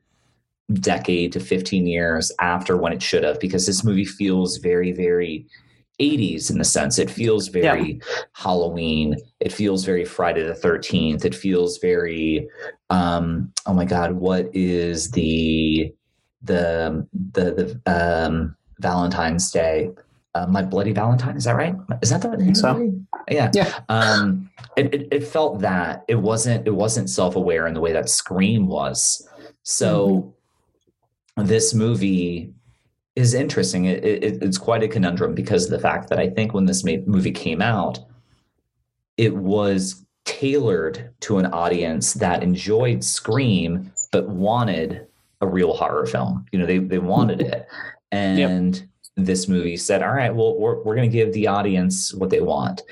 [0.73, 5.45] decade to 15 years after when it should have because this movie feels very very
[5.99, 6.99] 80s in the sense.
[6.99, 8.21] It feels very yeah.
[8.33, 9.15] halloween.
[9.39, 12.47] It feels very friday the 13th it feels very
[12.89, 15.91] um oh my god what is the
[16.43, 19.91] the the the um valentine's day?
[20.35, 21.75] Uh, my bloody valentine is that right?
[22.03, 22.93] Is that the name so.
[23.29, 23.49] yeah.
[23.53, 23.79] Yeah.
[23.89, 26.03] Um it, it, it felt that.
[26.07, 29.27] It wasn't it wasn't self-aware in the way that scream was.
[29.63, 30.29] So mm-hmm.
[31.37, 32.53] This movie
[33.15, 33.85] is interesting.
[33.85, 36.83] It, it, it's quite a conundrum because of the fact that I think when this
[36.83, 37.99] movie came out,
[39.17, 45.07] it was tailored to an audience that enjoyed Scream but wanted
[45.41, 46.45] a real horror film.
[46.51, 47.67] You know, they they wanted it,
[48.11, 48.85] and yep.
[49.15, 52.41] this movie said, "All right, well, we're we're going to give the audience what they
[52.41, 52.83] want."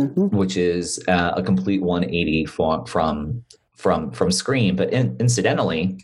[0.00, 0.34] Mm-hmm.
[0.34, 3.44] Which is uh, a complete 180 from from
[3.76, 5.98] from from Scream, but in, incidentally,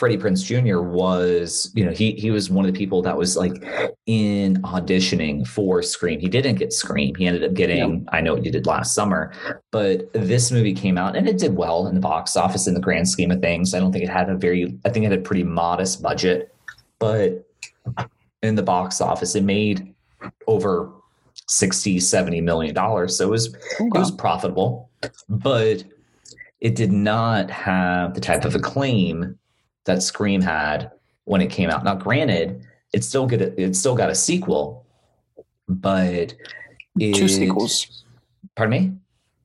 [0.00, 0.80] Freddie Prinze Jr.
[0.80, 3.52] was, you know, he he was one of the people that was like
[4.06, 6.18] in auditioning for Scream.
[6.18, 7.14] He didn't get Scream.
[7.16, 8.10] He ended up getting yeah.
[8.10, 9.30] I know what you did last summer,
[9.70, 12.80] but this movie came out and it did well in the box office in the
[12.80, 13.74] grand scheme of things.
[13.74, 16.54] I don't think it had a very I think it had a pretty modest budget,
[16.98, 17.46] but
[18.42, 19.94] in the box office it made
[20.46, 20.90] over
[21.46, 23.18] 60 70 million dollars.
[23.18, 23.84] So it was okay.
[23.84, 24.88] it was profitable,
[25.28, 25.84] but
[26.60, 29.38] it did not have the type of acclaim
[29.84, 30.90] that Scream had
[31.24, 31.84] when it came out.
[31.84, 33.54] Now, granted, it's still good.
[33.56, 34.86] It's still got a sequel,
[35.68, 36.34] but
[36.98, 38.04] it, two sequels.
[38.56, 38.92] Pardon me.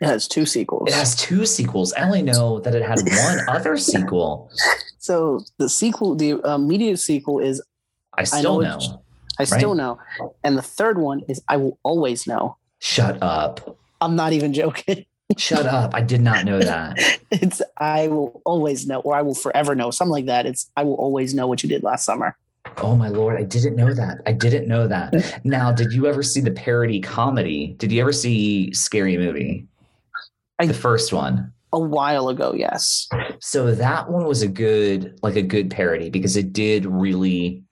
[0.01, 0.89] It has two sequels.
[0.89, 1.93] It has two sequels.
[1.93, 4.51] I only know that it had one other sequel.
[4.97, 7.63] So the sequel, the uh, immediate sequel is.
[8.17, 8.77] I still I know.
[8.77, 9.01] know
[9.37, 9.99] I still know,
[10.43, 12.57] and the third one is I will always know.
[12.79, 13.77] Shut up.
[14.01, 15.05] I'm not even joking.
[15.37, 15.93] Shut up.
[15.93, 16.97] I did not know that.
[17.31, 20.45] it's I will always know, or I will forever know, something like that.
[20.45, 22.37] It's I will always know what you did last summer.
[22.77, 24.21] Oh my lord, I didn't know that.
[24.25, 25.41] I didn't know that.
[25.43, 27.75] now, did you ever see the parody comedy?
[27.77, 29.67] Did you ever see Scary Movie?
[30.59, 31.51] I, the first one.
[31.73, 33.09] A while ago, yes.
[33.39, 37.63] So that one was a good, like a good parody because it did really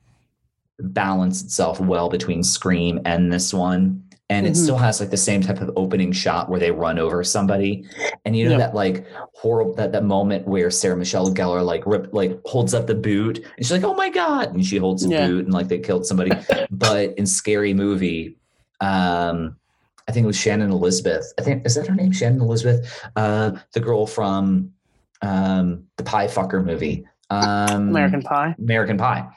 [0.79, 4.51] balance itself well between Scream and this one and mm-hmm.
[4.51, 7.85] it still has like the same type of opening shot where they run over somebody.
[8.25, 12.13] And you know that like horrible that that moment where sarah michelle gellar like rip
[12.13, 15.09] like holds up the boot and she's like oh my god and she holds the
[15.09, 15.27] yeah.
[15.27, 16.31] boot and like they killed somebody.
[16.71, 18.37] But in scary movie
[18.81, 19.55] um
[20.07, 22.11] i think it was shannon elizabeth i think is that her name?
[22.11, 23.01] Shannon elizabeth?
[23.15, 24.73] Uh the girl from
[25.21, 27.05] um the pie fucker movie.
[27.29, 28.55] Um american pie?
[28.57, 29.27] American pie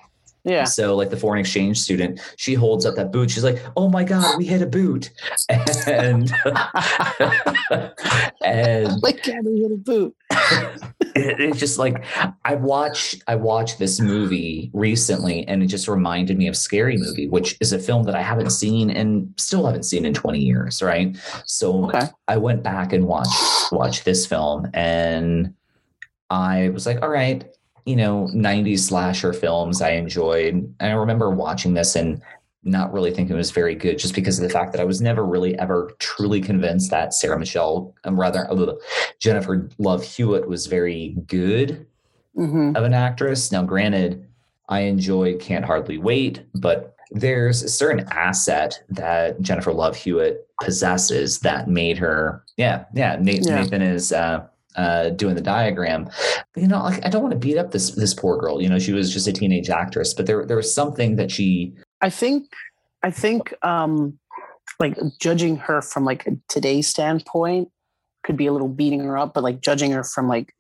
[0.47, 0.65] yeah.
[0.65, 3.31] So like the foreign exchange student, she holds up that boot.
[3.33, 5.11] She's like, "Oh my god, we hit a boot!"
[5.87, 6.33] And
[8.45, 10.15] and like, God, we hit a boot.
[10.31, 12.05] it, it's just like
[12.45, 17.29] I watched I watched this movie recently, and it just reminded me of Scary Movie,
[17.29, 20.81] which is a film that I haven't seen and still haven't seen in twenty years.
[20.81, 21.17] Right.
[21.45, 22.07] So okay.
[22.29, 25.55] I went back and watched watched this film, and
[26.31, 27.45] I was like, "All right."
[27.87, 32.21] You know 90s slasher films i enjoyed and i remember watching this and
[32.65, 35.01] not really thinking it was very good just because of the fact that i was
[35.01, 38.47] never really ever truly convinced that sarah michelle um, rather
[39.21, 41.87] jennifer love hewitt was very good
[42.37, 42.77] mm-hmm.
[42.77, 44.27] of an actress now granted
[44.69, 51.39] i enjoy can't hardly wait but there's a certain asset that jennifer love hewitt possesses
[51.39, 53.61] that made her yeah yeah nathan, yeah.
[53.63, 54.45] nathan is uh
[54.77, 56.09] uh, doing the diagram.
[56.57, 58.63] You know, like I don't want to beat up this this poor girl.
[58.63, 61.75] You know, she was just a teenage actress, but there there was something that she.
[62.03, 62.53] I think,
[63.03, 64.19] I think, um,
[64.79, 67.71] like judging her from like today's standpoint
[68.23, 70.55] could be a little beating her up, but like judging her from like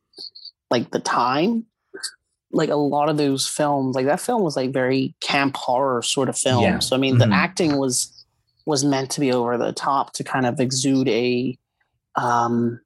[0.70, 1.66] like the time,
[2.50, 6.28] like a lot of those films, like that film was like very camp horror sort
[6.28, 6.62] of film.
[6.62, 6.78] Yeah.
[6.78, 7.30] So I mean, mm-hmm.
[7.30, 8.12] the acting was
[8.64, 11.56] was meant to be over the top to kind of exude a
[12.16, 12.80] um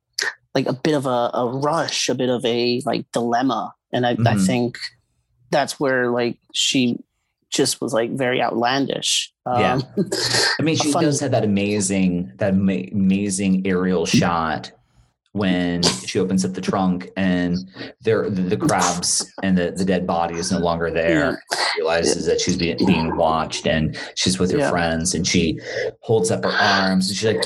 [0.54, 3.74] like a bit of a, a rush, a bit of a like dilemma.
[3.92, 4.26] And I, mm-hmm.
[4.26, 4.78] I think
[5.50, 6.98] that's where like she
[7.50, 9.32] just was like very outlandish.
[9.46, 9.80] Um, yeah,
[10.58, 14.72] I mean, she does have that amazing, that amazing aerial shot
[15.32, 17.56] when she opens up the trunk and
[18.00, 21.40] there the, crabs and the, the dead body is no longer there
[21.78, 24.70] realizes that she's being, being watched and she's with her yeah.
[24.70, 25.56] friends and she
[26.00, 27.44] holds up her arms and she's like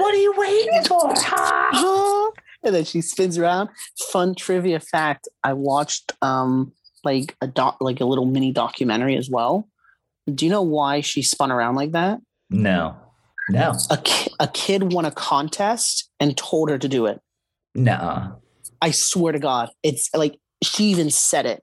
[0.00, 2.30] what are you waiting for huh?
[2.62, 3.70] and then she spins around.
[4.10, 6.72] Fun trivia fact: I watched um
[7.04, 9.68] like a doc, like a little mini documentary as well.
[10.32, 12.20] Do you know why she spun around like that?
[12.50, 12.96] No.
[13.48, 13.74] No.
[13.90, 17.20] A ki- a kid won a contest and told her to do it.
[17.74, 18.40] No.
[18.80, 21.62] I swear to God, it's like she even said it,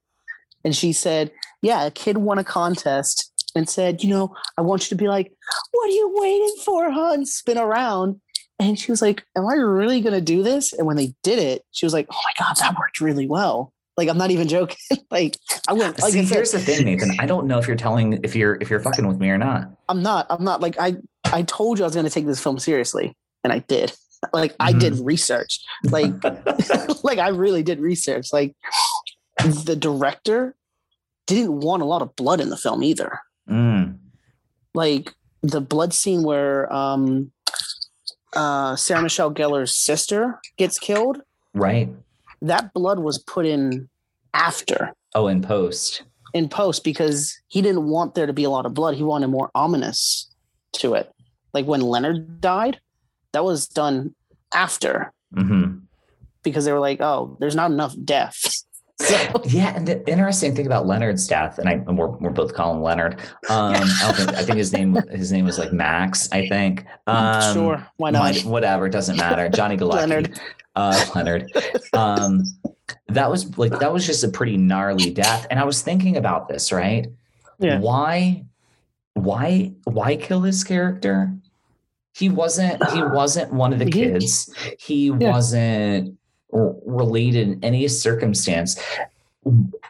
[0.63, 4.83] and she said, "Yeah, a kid won a contest." And said, you know, I want
[4.83, 5.31] you to be like,
[5.71, 7.13] what are you waiting for, huh?
[7.13, 8.19] And spin around.
[8.59, 10.73] And she was like, Am I really going to do this?
[10.73, 13.73] And when they did it, she was like, Oh my God, that worked really well.
[13.97, 14.77] Like, I'm not even joking.
[15.11, 17.11] like, I went, like See, I said, here's the thing, Nathan.
[17.19, 19.69] I don't know if you're telling if you're if you're fucking with me or not.
[19.87, 22.41] I'm not, I'm not like, I, I told you I was going to take this
[22.43, 23.15] film seriously.
[23.43, 23.91] And I did.
[24.33, 24.79] Like, I Mm-hmm.
[24.79, 25.59] did research.
[25.91, 26.11] Like,
[27.03, 28.33] like, I really did research.
[28.33, 28.55] Like,
[29.43, 30.55] the director
[31.27, 33.19] didn't want a lot of blood in the film either.
[33.47, 33.97] Mm.
[34.73, 37.31] like the blood scene where um
[38.33, 41.21] uh Sarah Michelle Gellar's sister gets killed,
[41.53, 41.89] Right.
[42.47, 43.89] That blood was put in
[44.33, 46.03] after Oh, in post.
[46.33, 48.95] in post because he didn't want there to be a lot of blood.
[48.95, 50.29] He wanted more ominous
[50.73, 51.11] to it.
[51.53, 52.79] Like when Leonard died,
[53.31, 54.13] that was done
[54.53, 55.77] after hmm
[56.43, 58.64] because they were like, "Oh, there's not enough death."
[59.01, 62.53] So, Yeah, and the interesting thing about Leonard's death, and I and we're, we're both
[62.53, 63.19] calling Leonard.
[63.49, 66.31] Um, I think I think his name his name was like Max.
[66.31, 66.85] I think.
[67.05, 68.19] Um, sure, why not?
[68.23, 69.49] might- whatever, doesn't matter.
[69.49, 69.93] Johnny Galecki.
[69.95, 70.39] Leonard.
[70.77, 71.51] Uh, Leonard.
[71.93, 72.43] Um,
[73.09, 76.47] that was like that was just a pretty gnarly death, and I was thinking about
[76.47, 76.71] this.
[76.71, 77.07] Right?
[77.59, 77.79] Yeah.
[77.79, 78.45] Why?
[79.13, 79.73] Why?
[79.85, 81.33] Why kill his character?
[82.13, 82.81] He wasn't.
[82.91, 84.53] He wasn't one of the kids.
[84.79, 86.15] He wasn't r-
[86.55, 88.79] related in any circumstance.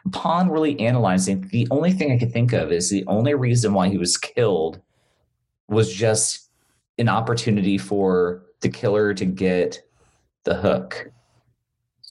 [0.06, 3.90] Upon really analyzing, the only thing I could think of is the only reason why
[3.90, 4.82] he was killed
[5.68, 6.50] was just
[6.98, 9.82] an opportunity for the killer to get
[10.44, 11.12] the hook.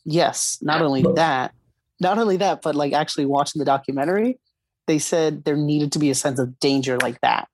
[0.04, 1.16] Yes, not only Look.
[1.16, 1.52] that,
[2.00, 4.38] not only that, but like actually watching the documentary,
[4.86, 7.48] they said there needed to be a sense of danger like that.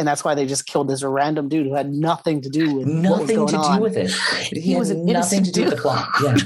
[0.00, 2.86] And that's why they just killed this random dude who had nothing to do with
[2.88, 3.76] what was Nothing to on.
[3.76, 4.10] do with it.
[4.48, 6.08] He, He was nothing to do with the plot.
[6.24, 6.36] Yeah.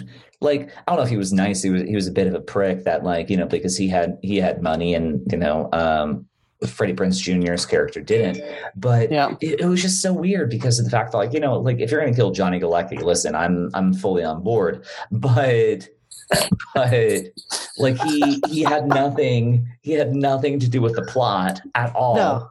[0.41, 1.63] Like I don't know if he was nice.
[1.63, 3.89] He was he was a bit of a prick that like you know because he
[3.89, 6.27] had he had money and you know um
[6.67, 8.43] Freddie Prinze Jr.'s character didn't.
[8.75, 9.37] But Yeah.
[9.41, 11.79] it, it was just so weird because of the fact that like you know like
[11.79, 14.85] if you're gonna kill Johnny Galecki, listen, I'm I'm fully on board.
[15.13, 15.89] But
[16.75, 17.23] but
[17.79, 22.17] like he he had nothing he had nothing to do with the plot at all.
[22.17, 22.51] No.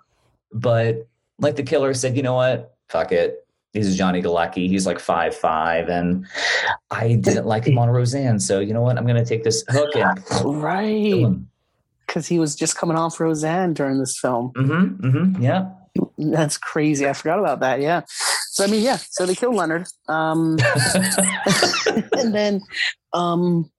[0.53, 1.07] But
[1.39, 2.75] like the killer said, you know what?
[2.89, 3.45] Fuck it.
[3.73, 4.67] This is Johnny Galecki.
[4.67, 6.27] He's like five five, and
[6.91, 8.39] I didn't like him on Roseanne.
[8.39, 8.97] So you know what?
[8.97, 11.25] I'm gonna take this hook and Right.
[12.05, 14.51] Because he was just coming off Roseanne during this film.
[14.55, 15.07] Mm-hmm.
[15.07, 15.41] Mm-hmm.
[15.41, 15.71] Yeah.
[16.19, 17.07] That's crazy.
[17.07, 17.81] I forgot about that.
[17.81, 18.03] Yeah.
[18.51, 18.97] So I mean, yeah.
[18.97, 19.87] So they killed Leonard.
[20.07, 20.57] Um
[22.13, 22.61] and then
[23.13, 23.71] um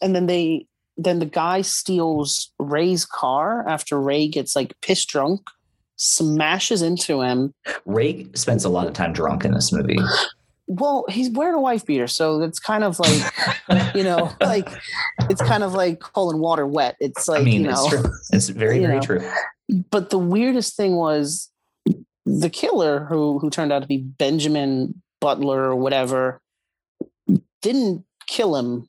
[0.00, 0.66] and then they
[0.96, 5.40] then the guy steals Ray's car after Ray gets like pissed drunk,
[5.96, 7.54] smashes into him.
[7.86, 9.98] Ray spends a lot of time drunk in this movie.
[10.66, 14.68] Well, he's wearing a wife beater, so it's kind of like you know, like
[15.30, 16.96] it's kind of like calling water wet.
[17.00, 18.12] It's like I mean, you know, it's true.
[18.32, 19.00] It's very, very know.
[19.00, 19.30] true.
[19.90, 21.50] but the weirdest thing was
[22.24, 26.40] the killer who who turned out to be Benjamin Butler or whatever
[27.62, 28.88] didn't kill him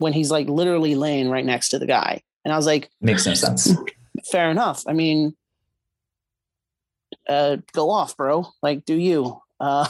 [0.00, 2.22] when he's like literally laying right next to the guy.
[2.44, 3.72] And I was like, Makes no sense.
[4.32, 4.82] fair enough.
[4.88, 5.36] I mean,
[7.28, 8.46] uh, go off, bro.
[8.62, 9.40] Like, do you?
[9.60, 9.86] Uh,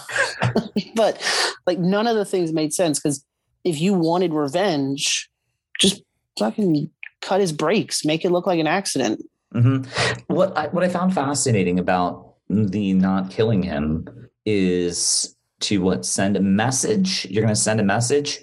[0.97, 1.23] but
[1.65, 3.25] like, none of the things made sense because
[3.63, 5.31] if you wanted revenge,
[5.79, 6.03] just
[6.41, 6.91] fucking
[7.23, 9.23] cut his brakes, make it look like an accident.
[9.53, 9.83] hmm
[10.27, 14.09] What I, what I found fascinating about the not killing him
[14.45, 17.27] is to what send a message.
[17.27, 18.41] You're going to send a message,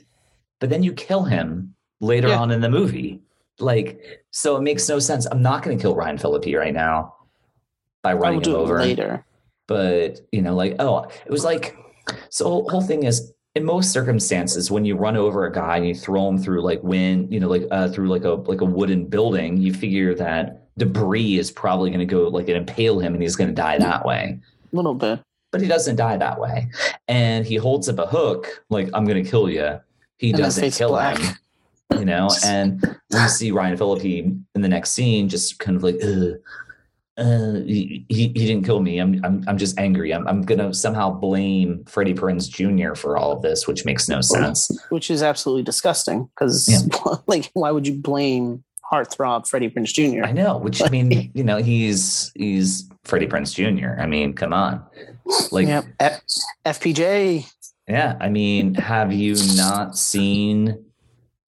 [0.60, 2.40] but then you kill him later Yeah.
[2.40, 3.22] on in the movie.
[3.60, 5.26] Like, so it makes no sense.
[5.26, 7.16] I'm not going to kill Ryan Phillippe right now
[8.04, 8.78] by running him over.
[8.80, 9.26] later.
[9.68, 11.76] But you know, like, oh, it was like.
[12.30, 15.88] So the whole thing is in most circumstances when you run over a guy and
[15.88, 18.66] you throw him through like wind, you know, like uh, through like a like a
[18.66, 23.14] wooden building, you figure that debris is probably going to go like and impale him
[23.14, 24.40] and he's going to die that way.
[24.72, 25.20] A little bit.
[25.52, 26.70] But he doesn't die that way,
[27.08, 29.80] and he holds up a hook like I'm going to kill you.
[30.18, 31.18] He then doesn't kill black.
[31.18, 31.36] him,
[32.00, 32.30] you know.
[32.46, 34.04] And we see Ryan Phillippe
[34.56, 35.96] in the next scene just kind of like.
[37.20, 39.00] Uh, he, he, he didn't kill me.
[39.00, 40.14] I'm, I'm, I'm just angry.
[40.14, 42.94] I'm, I'm going to somehow blame Freddie Prinze Jr.
[42.94, 44.70] for all of this, which makes no sense.
[44.90, 46.70] which is absolutely disgusting because
[47.28, 48.64] like why would you blame
[48.94, 50.26] heartthrob Freddie Prinze Jr.
[50.26, 54.00] I know, which I mean, you know, he's, he's Freddie Prinze Jr.
[54.00, 54.84] I mean, come on.
[55.52, 55.86] Like, Yep.
[56.00, 56.22] F-
[56.66, 57.52] FPJ
[57.88, 60.86] Yeah, I mean, have you not seen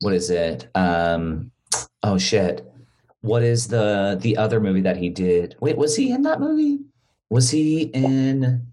[0.01, 0.69] what is it?
[0.75, 1.51] Um
[2.03, 2.65] oh shit.
[3.21, 5.55] What is the the other movie that he did?
[5.59, 6.79] Wait, was he in that movie?
[7.29, 8.65] Was he in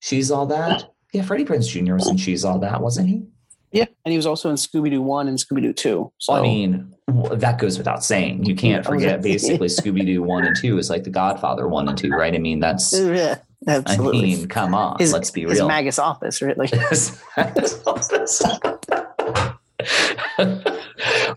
[0.00, 0.92] She's All That?
[1.12, 1.94] Yeah, Freddie Prinze Jr.
[1.94, 3.24] was in She's All That, wasn't he?
[3.72, 6.12] Yeah, and he was also in Scooby Doo One and Scooby Doo Two.
[6.18, 6.94] So I mean,
[7.32, 8.44] that goes without saying.
[8.44, 11.98] You can't forget basically Scooby Doo one and two is like the Godfather one and
[11.98, 12.34] two, right?
[12.34, 14.22] I mean, that's yeah, I absolutely.
[14.22, 15.50] mean, come on, his, let's be real.
[15.50, 15.68] his real.
[15.68, 16.56] Magus office, right?
[16.56, 16.70] Like,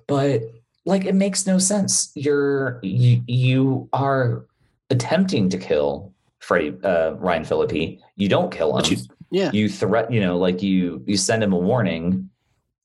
[0.07, 0.41] but
[0.86, 2.11] like it makes no sense.
[2.15, 4.45] You're you, you are
[4.89, 7.99] attempting to kill Freddie uh, Ryan Phillippe.
[8.15, 8.86] You don't kill him.
[8.91, 8.97] You-
[9.34, 9.49] yeah.
[9.53, 12.30] You threat, you know, like you you send him a warning,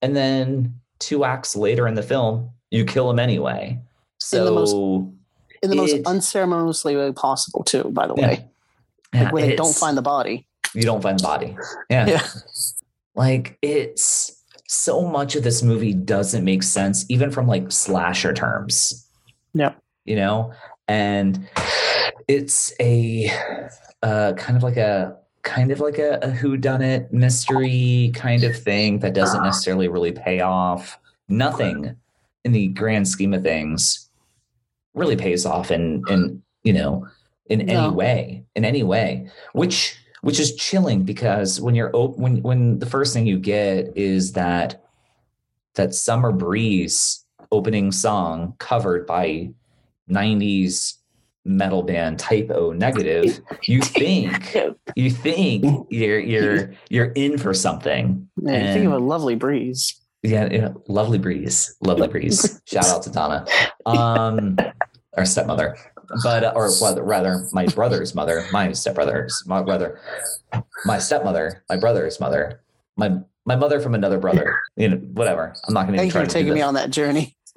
[0.01, 3.81] and then two acts later in the film, you kill him anyway.
[4.19, 4.73] So the most-
[5.63, 7.85] in the most It- unceremoniously way possible, too.
[7.91, 8.29] By the Yeah.
[8.29, 8.45] way,
[9.15, 10.47] yeah, like where they don't find the body.
[10.75, 11.57] you don't find the body.
[11.91, 12.07] Yeah.
[12.07, 12.27] Yeah.
[13.17, 19.09] Like it's so much of this movie doesn't make sense, even from like slasher terms.
[19.55, 19.73] Yeah.
[20.05, 20.53] You know?
[20.87, 21.49] And
[22.29, 23.31] it's a
[24.03, 28.45] uh kind of like a kind of like a, a who done it mystery kind
[28.45, 30.99] of thing that doesn't necessarily really pay off.
[31.27, 31.97] Nothing
[32.45, 34.11] in the grand scheme of things
[34.93, 37.07] really pays off in in you know
[37.49, 42.43] in any way in any way which which is chilling because when you're op- when
[42.43, 44.83] when the first thing you get is that
[45.75, 49.49] that summer breeze opening song covered by
[50.11, 50.95] 90s
[51.45, 54.57] metal band type o negative you think
[54.97, 58.29] you think you're you're you're in for something.
[58.37, 60.01] Man, think of a lovely breeze.
[60.23, 62.61] yeah, yeah lovely breeze lovely breeze.
[62.67, 63.47] Shout out to donna.
[63.85, 64.57] Um
[65.17, 65.77] our stepmother
[66.23, 70.01] but uh, or rather, rather my brother's mother my stepbrother's my brother
[70.85, 72.61] my stepmother my brother's mother
[72.97, 73.11] my
[73.45, 76.33] my mother from another brother you know whatever i'm not gonna even Thank you for
[76.33, 77.37] taking me on that journey.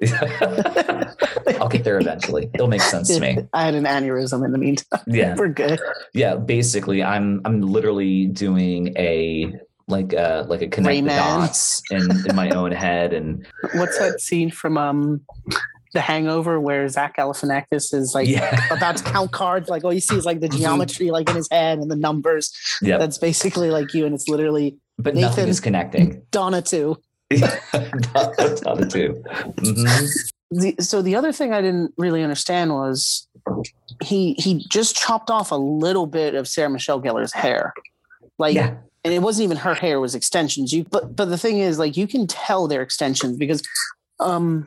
[1.60, 4.58] i'll get there eventually it'll make sense to me I had an aneurysm in the
[4.58, 5.00] meantime.
[5.06, 5.78] yeah We're good.
[6.14, 9.52] yeah basically i'm i'm literally doing a
[9.88, 14.20] like a like a connect the dots in, in my own head and What's that
[14.20, 15.20] scene from um
[15.92, 19.68] The Hangover where Zach Galifianakis is like yeah about to count cards?
[19.68, 20.58] Like all you see is like the Mhm.
[20.58, 22.52] geometry like in his head and the numbers.
[22.82, 26.96] yeah That's basically like you, and it's literally but nothing Nathan- is connecting Donna too.
[27.30, 29.22] Donna too.
[29.56, 30.30] Mhm.
[30.50, 33.26] the, so the other thing I didn't really understand was
[34.02, 37.72] he he just chopped off a little bit of Sarah Michelle Gellar's hair,
[38.38, 40.72] like, yeah and it wasn't even her hair; it was extensions.
[40.72, 43.62] You but but the thing is, like, you can tell they're extensions because,
[44.20, 44.66] um,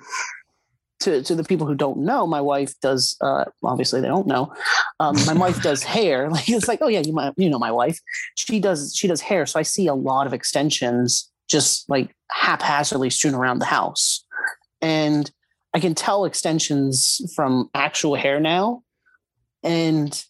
[1.02, 3.18] to to the people who don't know, my wife does.
[3.22, 4.54] Uh, obviously, they don't know.
[5.00, 6.30] Um, my wife does hair.
[6.34, 8.00] Like it's like, oh yeah, you might you know my wife.
[8.36, 13.10] She does she does hair, so I see a lot of extensions just like haphazardly
[13.10, 14.26] strewn around the house,
[14.82, 15.30] and
[15.74, 18.84] I can tell extensions from actual hair now.
[19.64, 20.24] And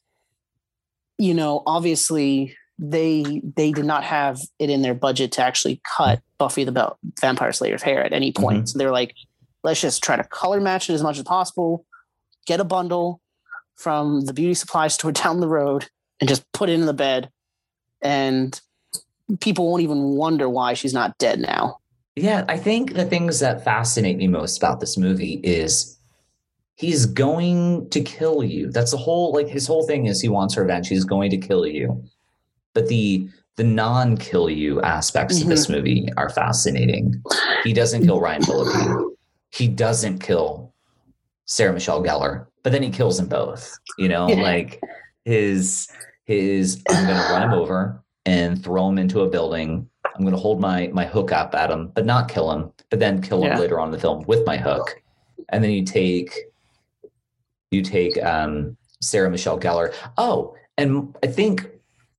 [1.18, 6.22] you know, obviously they they did not have it in their budget to actually cut
[6.38, 8.70] Buffy the Bell Vampire Slayer's hair at any point.
[8.70, 9.16] So they're like,
[9.64, 11.86] let's just try to color match it as much as possible,
[12.46, 13.22] get a bundle
[13.76, 15.88] from the beauty supply store down the road
[16.20, 17.30] and just put it in the bed.
[18.02, 18.60] And
[19.40, 21.78] people won't even wonder why she's not dead now.
[22.16, 25.98] Yeah, I think the things that fascinate me most about this movie is
[26.76, 28.70] he's going to kill you.
[28.70, 30.90] That's the whole like his whole thing is he wants revenge.
[30.90, 32.04] He's going to kill you.
[32.74, 35.74] But the the non-kill you aspects of this mm-hmm.
[35.74, 37.24] movie are fascinating.
[37.64, 39.13] He doesn't kill Ryan Phillippe.
[39.54, 40.74] He doesn't kill
[41.46, 43.78] Sarah Michelle Gellar, but then he kills them both.
[43.98, 44.82] You know, like
[45.26, 45.88] his
[46.26, 49.88] his I'm gonna run him over and throw him into a building.
[50.16, 53.00] I'm going to hold my my hook up at him, but not kill him, but
[53.00, 53.60] then kill him Yeah.
[53.60, 55.02] later on in the film with my hook.
[55.50, 56.34] And then you take
[57.72, 59.94] you take um, Sarah Michelle Gellar.
[60.18, 61.68] Oh, and I think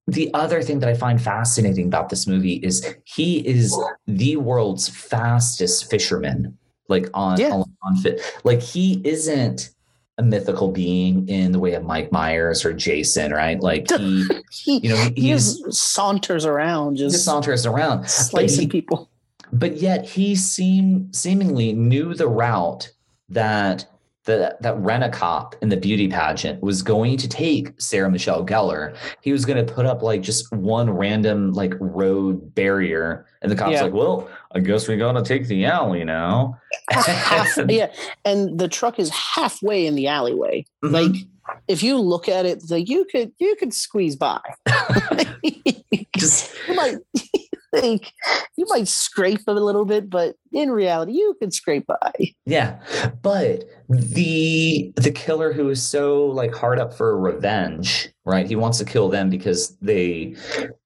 [0.07, 3.77] the other thing that I find fascinating about this movie is he is
[4.07, 6.59] the world's fastest fisherman.
[6.89, 7.51] Like on Yeah.
[7.51, 9.71] on, on fit, like he isn't
[10.19, 13.59] a mythical being in the way of Mike Myers or Jason, right?
[13.61, 18.11] Like he, He, you know, he, he just saunters around, just just saunters around, but
[18.11, 19.11] slicing he, people.
[19.53, 22.93] but yet he seem seemingly knew the route
[23.31, 23.87] that
[24.25, 28.47] the that rent a cop in the beauty pageant was going to take Sarah Michelle
[28.47, 28.95] Gellar.
[29.21, 33.57] He was going to put up like just one random like road barrier, and the
[33.57, 33.83] cop's Yeah.
[33.83, 36.59] like, "Well, I guess we got to take the alley now."
[36.91, 37.93] half, yeah,
[38.25, 40.65] and the truck is halfway in the alleyway.
[40.85, 40.93] Mhm.
[40.93, 41.27] Like
[41.69, 44.41] if you look at it, like you could you could squeeze by.
[46.17, 46.97] just like
[47.73, 48.13] like
[48.57, 52.13] you might scrape a little bit, but in reality, you could scrape by.
[52.47, 52.79] Yeah,
[53.23, 58.47] but the the killer who is so like hard up for revenge, right?
[58.47, 60.37] He wants to kill them because they.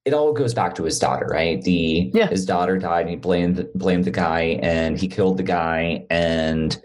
[0.04, 1.60] It all goes back to his daughter, right?
[1.62, 2.28] The Yeah.
[2.28, 6.80] his daughter died, and he blamed blamed the guy, and he killed the guy, and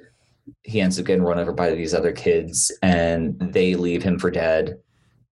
[0.63, 4.31] he ends up getting run over by these other kids, and they leave him for
[4.31, 4.79] dead.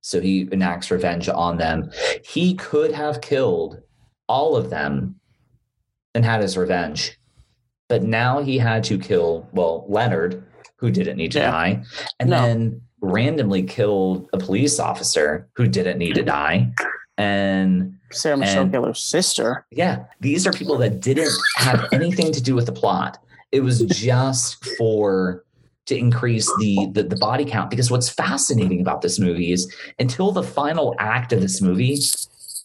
[0.02, 1.92] So he enacts revenge on them.
[2.26, 3.80] He could have killed
[4.28, 5.16] all of them
[6.16, 7.18] and had his revenge.
[7.88, 10.44] But now he had to kill, well, Leonard,
[10.78, 11.52] who didn't need to Yeah.
[11.52, 11.84] die,
[12.20, 12.42] and No.
[12.42, 16.72] then randomly killed a police officer who didn't need to die.
[17.18, 19.66] And Sarah Michelle Gellar's sister.
[19.72, 23.18] yeah, these are people that didn't have anything to do with the plot.
[23.52, 25.44] It was just for
[25.88, 27.70] to increase the, the the body count.
[27.70, 31.98] Because what's fascinating about this movie is until the final act of this movie,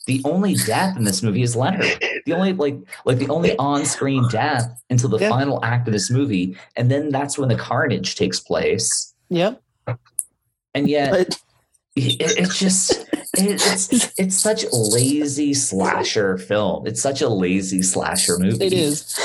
[0.06, 2.02] the only death in this movie is Leonard.
[2.26, 5.30] The only like like the only on-screen death until the Yeah.
[5.30, 9.14] final act of this movie, and then that's when the carnage takes place.
[9.30, 9.60] Yep.
[10.74, 11.40] And yet But
[11.96, 16.86] it, it's just it, it's it's such a lazy slasher film.
[16.86, 18.64] It's such a lazy slasher movie.
[18.66, 19.16] it is.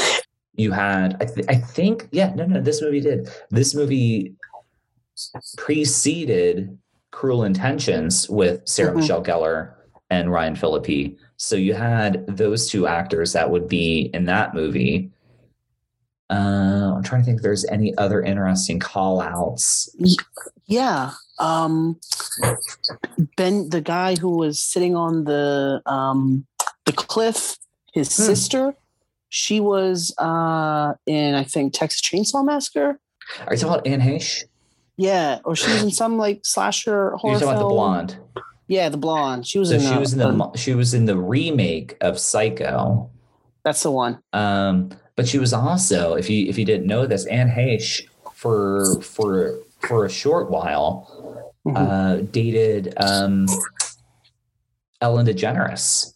[0.55, 4.35] You had I, th- I think yeah no no this movie did this movie
[5.57, 6.77] preceded
[7.11, 8.95] Cruel Intentions with Sarah Mhm.
[8.97, 9.73] Michelle Gellar
[10.09, 11.17] and Ryan Phillippe.
[11.37, 15.11] So you had those two actors that would be in that movie.
[16.29, 19.93] Uh, I'm trying to think if there's any other interesting call outs.
[20.67, 21.11] Yeah.
[21.39, 21.99] Um
[23.37, 26.45] Ben the guy who was sitting on the um
[26.85, 27.57] the cliff,
[27.93, 28.23] his Hmm.
[28.23, 28.73] sister,
[29.33, 32.99] she was uh in I think Texas Chainsaw Massacre.
[33.47, 34.43] Are you talking about Anne Heche?
[34.97, 38.17] Yeah, or she was in some like slasher horror You're talking about the blonde.
[38.67, 39.47] Yeah, the blonde.
[39.47, 39.81] She was So in.
[39.81, 43.09] she uh, was in the she was in the remake of Psycho.
[43.63, 44.19] that's the one.
[44.33, 48.01] Um, but she was also, if you if you didn't know this, Anne Heche
[48.33, 51.07] for for for a short while
[51.65, 51.77] Mhm.
[51.77, 53.45] uh, dated um,
[54.99, 56.13] Ellen DeGeneres.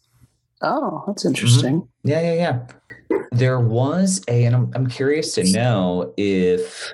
[0.62, 1.88] oh, that's interesting.
[2.04, 2.66] Yeah, yeah, yeah.
[3.32, 6.92] There was a, and I'm I'm curious to know if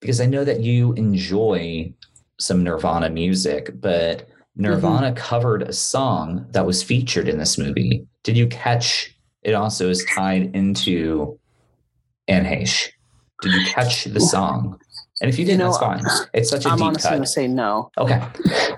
[0.00, 1.92] because I know that you enjoy
[2.38, 5.16] some Nirvana music, but Nirvana mm-hmm.
[5.16, 8.06] covered a song that was featured in this movie.
[8.22, 11.38] Did you catch it also is tied into
[12.28, 12.90] Anne Heche?
[13.42, 14.80] Did you catch the song?
[15.20, 16.28] And if you didn't, You know, that's fine.
[16.34, 17.14] It's such a I'm deep honestly cut.
[17.16, 17.90] gonna say no.
[17.98, 18.20] Okay.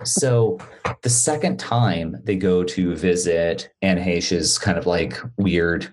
[0.05, 0.59] So
[1.03, 5.93] the second time they go to visit Anne Heche's kind of like weird,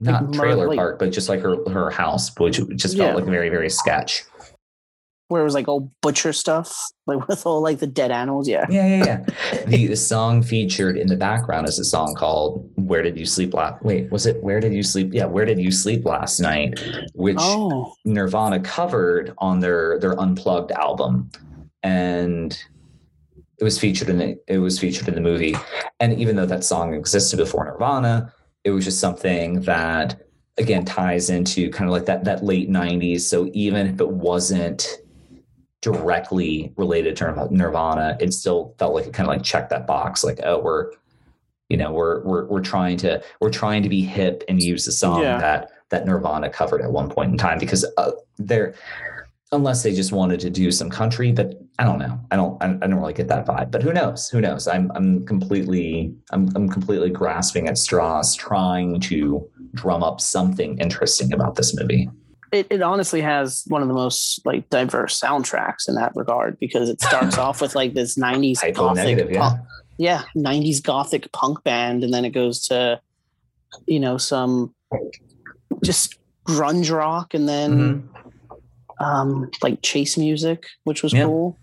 [0.00, 3.14] not Like, trailer park, but just like her, her house, which just felt Yeah.
[3.14, 4.24] like very, very sketch.
[5.28, 6.74] Where it was like old butcher stuff,
[7.06, 8.48] like with all like the dead animals.
[8.48, 8.64] Yeah.
[8.68, 9.64] Yeah, yeah, yeah.
[9.66, 13.54] the, the song featured in the background is a song called Where Did You Sleep
[13.54, 15.10] Last Wait, was it Where Did You Sleep?
[15.12, 16.80] Yeah, Where Did You Sleep Last Night?
[17.14, 21.30] Which Oh, Nirvana covered on their their unplugged album,
[21.82, 22.58] and
[23.58, 25.54] it was featured in the it was featured in the movie.
[26.00, 28.32] And even though that song existed before Nirvana,
[28.64, 30.22] it was just something that
[30.56, 33.22] again ties into kind of like that that late '90s.
[33.22, 34.98] So even if it wasn't
[35.80, 40.24] directly related to Nirvana, it still felt like it kind of like checked that box,
[40.24, 40.90] like oh we're
[41.68, 44.92] you know we're we're we're trying to we're trying to be hip and use the
[44.92, 45.38] song Yeah.
[45.38, 48.74] that that Nirvana covered at one point in time because uh, they're
[49.52, 52.20] unless they just wanted to do some country, but I don't know.
[52.30, 53.70] I don't I, I don't really get that vibe.
[53.70, 54.28] But who knows?
[54.28, 54.66] Who knows?
[54.68, 61.32] I'm I'm completely I'm I'm completely grasping at straws trying to drum up something interesting
[61.32, 62.10] about this movie.
[62.52, 66.88] It, it honestly has one of the most like diverse soundtracks in that regard because
[66.88, 69.40] it starts off with like this 90s Hypo gothic negative, yeah.
[69.50, 69.60] punk,
[69.98, 73.00] yeah 90s gothic punk band and then it goes to
[73.86, 74.74] you know some
[75.84, 78.08] just grunge rock and then
[79.00, 79.04] Mhm.
[79.04, 81.24] um like chase music which was Yeah.
[81.24, 81.56] cool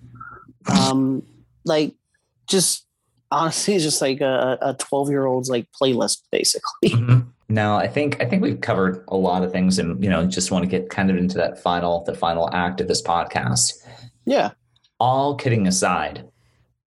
[0.69, 1.23] um
[1.65, 1.95] like
[2.47, 2.85] just
[3.31, 7.27] honestly it's just like a, a 12 year old's like playlist basically Mhm.
[7.47, 10.51] No, I think I think we've covered a lot of things, and you know, just
[10.51, 13.73] want to get kind of into that final the final act of this podcast.
[14.25, 14.51] yeah
[14.99, 16.25] all kidding aside,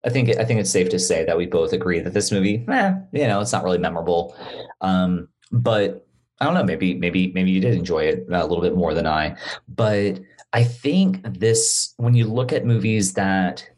[0.04, 2.64] I think I think it's safe to say that we both agree that this movie,
[2.68, 4.36] eh, you know, it's not really memorable.
[4.80, 6.06] Um, but
[6.40, 9.06] I don't know, maybe maybe maybe you did enjoy it a little bit more than
[9.06, 9.36] I.
[9.68, 10.20] But
[10.52, 13.68] I think this, when you look at movies that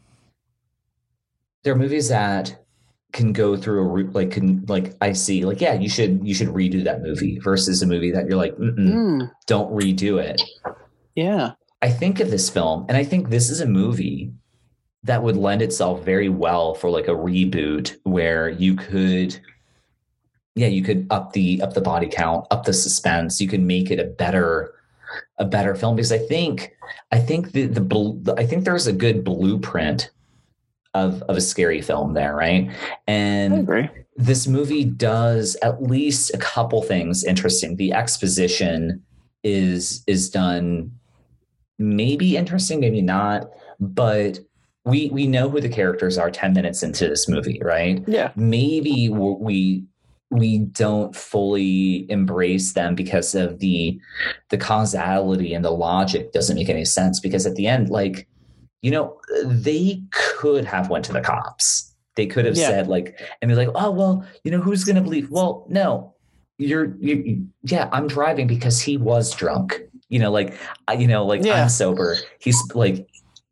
[1.62, 2.64] there are movies that
[3.12, 6.34] can go through a route like can like I see like yeah you should you
[6.34, 10.42] should redo that movie versus a movie that you're like Mm-mm, Mm, don't redo it.
[11.14, 11.52] Yeah.
[11.80, 14.32] I think of this film, and I think this is a movie
[15.04, 19.38] that would lend itself very well for like a reboot where you could
[20.54, 23.40] yeah, you could up the up the body count, up the suspense.
[23.40, 24.74] You can make it a better
[25.38, 26.72] a better film because I think
[27.12, 30.10] I think the the I think there's a good blueprint
[30.94, 32.70] of of a scary film there, right?
[33.06, 33.66] And
[34.16, 37.76] this movie does at least a couple things interesting.
[37.76, 39.02] The exposition
[39.44, 40.92] is is done
[41.78, 44.40] maybe interesting, maybe not, but
[44.84, 48.02] we we know who the characters are 10 minutes into this movie, right?
[48.06, 48.32] Yeah.
[48.36, 49.84] Maybe we
[50.30, 53.98] we don't fully embrace them because of the
[54.50, 58.28] the causality and the logic doesn't make any sense because at the end like
[58.82, 62.68] you know they could have went to the cops they could have yeah.
[62.68, 66.14] said like and they're like oh well you know who's gonna believe well no
[66.58, 70.54] you're you yeah i'm driving because he was drunk you know like
[70.96, 71.62] you know like yeah.
[71.62, 73.06] i'm sober he's like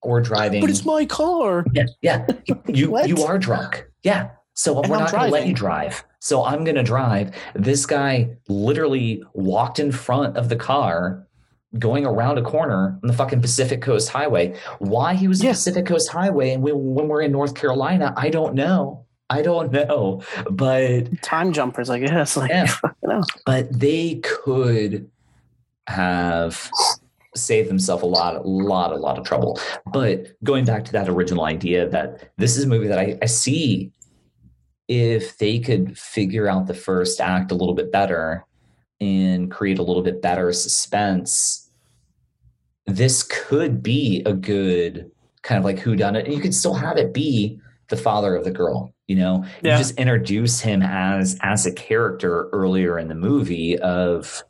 [0.05, 2.27] we're driving but it's my car yeah yeah
[2.67, 6.03] you you are drunk yeah so and we're I'm not going to let you drive.
[6.19, 7.37] So I'm going to drive.
[7.55, 11.26] This guy literally walked in front of the car
[11.79, 14.57] going around a corner on the fucking Pacific Coast Highway.
[14.79, 15.53] Why he was yeah.
[15.53, 19.05] Pacific Coast Highway and when, when we're in North Carolina, I don't know.
[19.29, 20.23] I don't know.
[20.51, 22.37] But time jumpers, I guess.
[22.37, 23.23] Like, yeah.
[23.45, 25.11] But they could
[25.89, 26.71] have
[27.35, 29.61] saved themselves a lot, a lot, a lot of trouble.
[29.93, 33.27] But going back to that original idea that this is a movie that I, I
[33.27, 33.93] see
[34.89, 38.45] if they could figure out the first act a little bit better
[39.01, 41.71] and create a little bit better suspense,
[42.87, 45.11] this could be a good
[45.43, 46.27] kind of like who done it.
[46.27, 48.93] And you could still have it be the father of the girl.
[49.07, 49.73] You know, yeah.
[49.73, 54.43] you just introduce him as as a character earlier in the movie of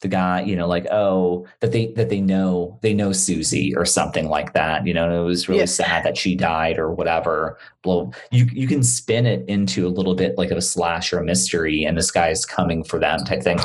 [0.00, 3.84] the guy, you know, like oh that they that they know they know Susie or
[3.84, 4.86] something like that.
[4.86, 7.58] You know, and it was really sad that she died or whatever.
[7.82, 11.18] Blow you you can spin it into a little bit like of a slash or
[11.18, 13.58] a mystery, and this guy's coming for them type thing.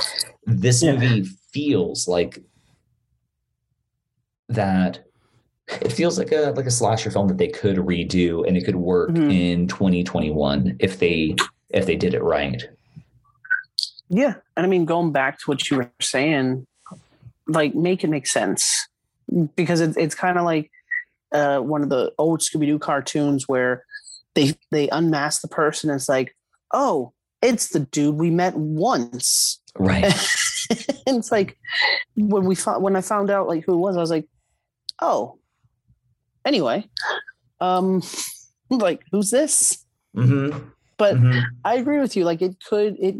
[0.45, 0.93] This yeah.
[0.93, 2.39] movie feels like
[4.49, 4.99] that.
[5.81, 8.75] It feels like a like a slasher film that they could redo and it could
[8.75, 9.31] work mm-hmm.
[9.31, 11.35] in 2021 if they
[11.69, 12.67] if they did it right.
[14.09, 14.35] Yeah.
[14.55, 16.67] And I mean, going back to what you were saying,
[17.47, 18.87] like make it make sense
[19.55, 20.71] because it, it's kind of like
[21.31, 23.83] uh, one of the old Scooby Doo cartoons where
[24.35, 25.89] they they unmask the person.
[25.89, 26.35] And it's like,
[26.71, 30.03] oh, it's the dude we met once, right?
[31.07, 31.57] and it's like
[32.15, 34.27] when we found when I found out like who it was, I was like,
[35.01, 35.39] oh.
[36.45, 36.87] Anyway,
[37.59, 38.03] um,
[38.69, 39.83] like who's this?
[40.15, 40.69] Mm-hmm.
[40.97, 41.39] But mm-hmm.
[41.63, 42.23] I agree with you.
[42.23, 43.15] Like it could it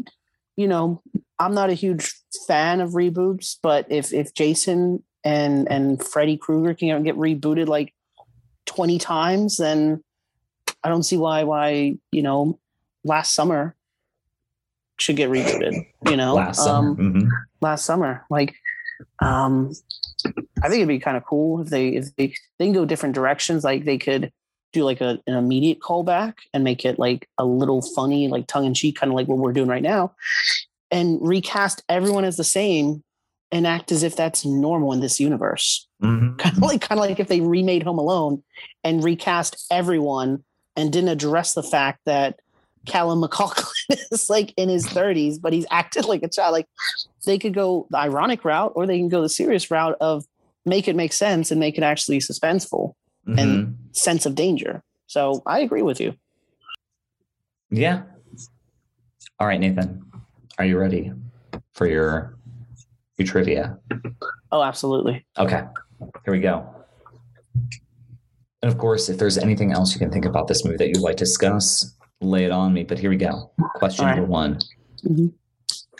[0.56, 1.02] you know,
[1.38, 2.12] I'm not a huge
[2.46, 7.92] fan of reboots, but if if Jason and and Freddy Krueger can get rebooted like
[8.66, 10.02] 20 times, then
[10.82, 12.58] I don't see why why you know
[13.04, 13.76] last summer
[14.98, 15.86] should get rebooted.
[16.06, 16.88] You know, last summer.
[16.90, 17.28] Um, mm-hmm.
[17.60, 18.54] Last summer, like,
[19.20, 19.72] um,
[20.62, 23.14] I think it'd be kind of cool if they if they they can go different
[23.14, 23.64] directions.
[23.64, 24.32] Like they could
[24.76, 28.66] do like a, an immediate callback and make it like a little funny, like tongue
[28.66, 30.14] in cheek, kind of like what we're doing right now,
[30.90, 33.02] and recast everyone as the same
[33.52, 35.86] and act as if that's normal in this universe.
[36.02, 36.36] Mm-hmm.
[36.36, 38.42] Kind of like kind of like if they remade Home Alone
[38.84, 40.44] and recast everyone
[40.76, 42.40] and didn't address the fact that
[42.86, 43.66] Callum McLaughlin
[44.10, 46.52] is like in his 30s, but he's acted like a child.
[46.52, 46.66] Like
[47.24, 50.24] they could go the ironic route or they can go the serious route of
[50.64, 52.94] make it make sense and make it actually suspenseful
[53.26, 53.38] mm-hmm.
[53.38, 54.82] and sense of danger.
[55.06, 56.14] So I agree with you.
[57.70, 58.02] Yeah.
[59.38, 60.02] All right, Nathan.
[60.58, 61.12] Are you ready
[61.72, 62.36] for your
[63.18, 63.78] your trivia?
[64.52, 65.26] Oh, absolutely.
[65.38, 65.62] Okay.
[66.24, 66.66] Here we go.
[68.62, 71.00] And of course, if there's anything else you can think about this movie that you'd
[71.00, 72.84] like to discuss, lay it on me.
[72.84, 73.50] But here we go.
[73.76, 74.16] Question right.
[74.16, 74.58] number one.
[75.04, 75.28] Mm-hmm.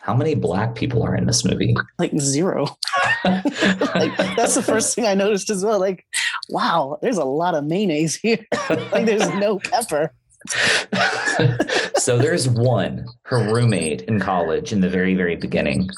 [0.01, 1.75] How many black people are in this movie?
[1.99, 2.67] Like zero.
[3.25, 5.81] like that's the first thing I noticed as well.
[5.81, 6.07] Like,
[6.49, 8.45] wow, there's a lot of mayonnaise here.
[8.71, 10.13] like there's no pepper.
[11.97, 15.91] so there's one, her roommate in college in the very, very beginning.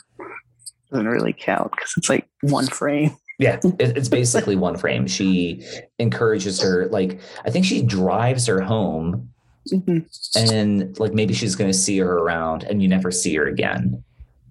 [0.90, 3.16] Doesn't really count because it's like one frame.
[3.38, 5.06] Yeah, it's basically one frame.
[5.06, 5.64] She
[5.98, 9.30] encourages her, like, I think she drives her home
[9.72, 9.98] mm-hmm.
[10.36, 14.02] and, like, maybe she's going to see her around and you never see her again.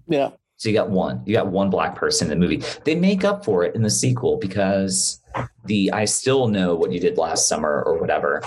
[0.06, 0.30] Yeah.
[0.58, 1.22] So you got one.
[1.24, 2.64] You got one black person in the movie.
[2.84, 5.22] They make up for it in the sequel because
[5.64, 8.42] the I still know what you did last summer or whatever.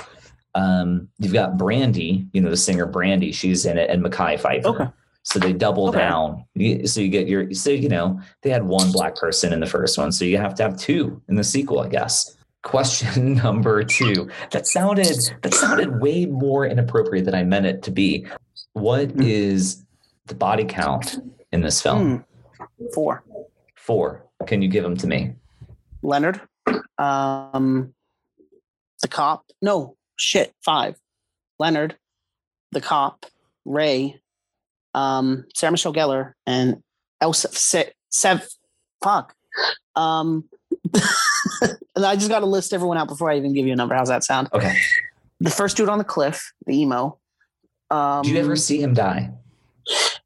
[0.54, 4.66] Um, you've got Brandy, you know, the singer Brandy, she's in it, and Mekhi Phifer.
[4.66, 4.88] Okay.
[5.24, 6.00] So they double okay.
[6.00, 6.46] down.
[6.86, 9.98] So you get your so you know, they had one black person in the first
[9.98, 10.12] one.
[10.12, 12.36] So you have to have two in the sequel, I guess.
[12.64, 14.30] Question number two.
[14.52, 18.26] That sounded that sounded way more inappropriate than I meant it to be.
[18.74, 19.82] What mm-hmm.
[20.26, 21.20] the body count
[21.52, 22.26] in this film?
[22.58, 22.86] Hmm.
[22.94, 23.24] Four.
[23.76, 24.26] Four.
[24.48, 25.34] Can you give them to me?
[26.02, 26.42] Leonard.
[26.98, 27.94] Um,
[29.02, 29.46] the cop.
[29.62, 30.54] No, shit.
[30.64, 30.96] Five.
[31.60, 31.96] Leonard,
[32.72, 33.28] the cop,
[33.66, 34.20] Ray,
[34.96, 36.82] um, Sarah Michelle Gellar, and
[37.22, 37.50] Elsa.
[37.50, 38.48] Se- Sev.
[39.04, 39.36] Fuck.
[39.96, 40.50] Um,
[41.96, 43.94] and I just got to list everyone out before I even give you a number.
[43.94, 44.50] How's that sound?
[44.54, 44.76] Okay.
[45.40, 47.20] The first dude on the cliff, the emo.
[47.92, 49.32] Um, Do you ever see him die?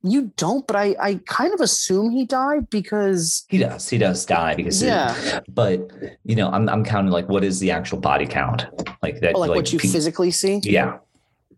[0.07, 3.89] You don't, but I, I kind of assume he died because He does.
[3.89, 5.89] He does die because yeah, but
[6.23, 8.67] you know, I'm I'm counting like what is the actual body count?
[9.01, 10.61] Like that oh, like, what you pe- physically see.
[10.63, 10.99] Yeah.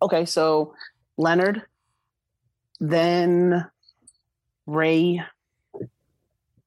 [0.02, 0.74] Okay, so
[1.18, 1.64] Leonard,
[2.80, 3.66] then
[4.66, 5.22] Ray,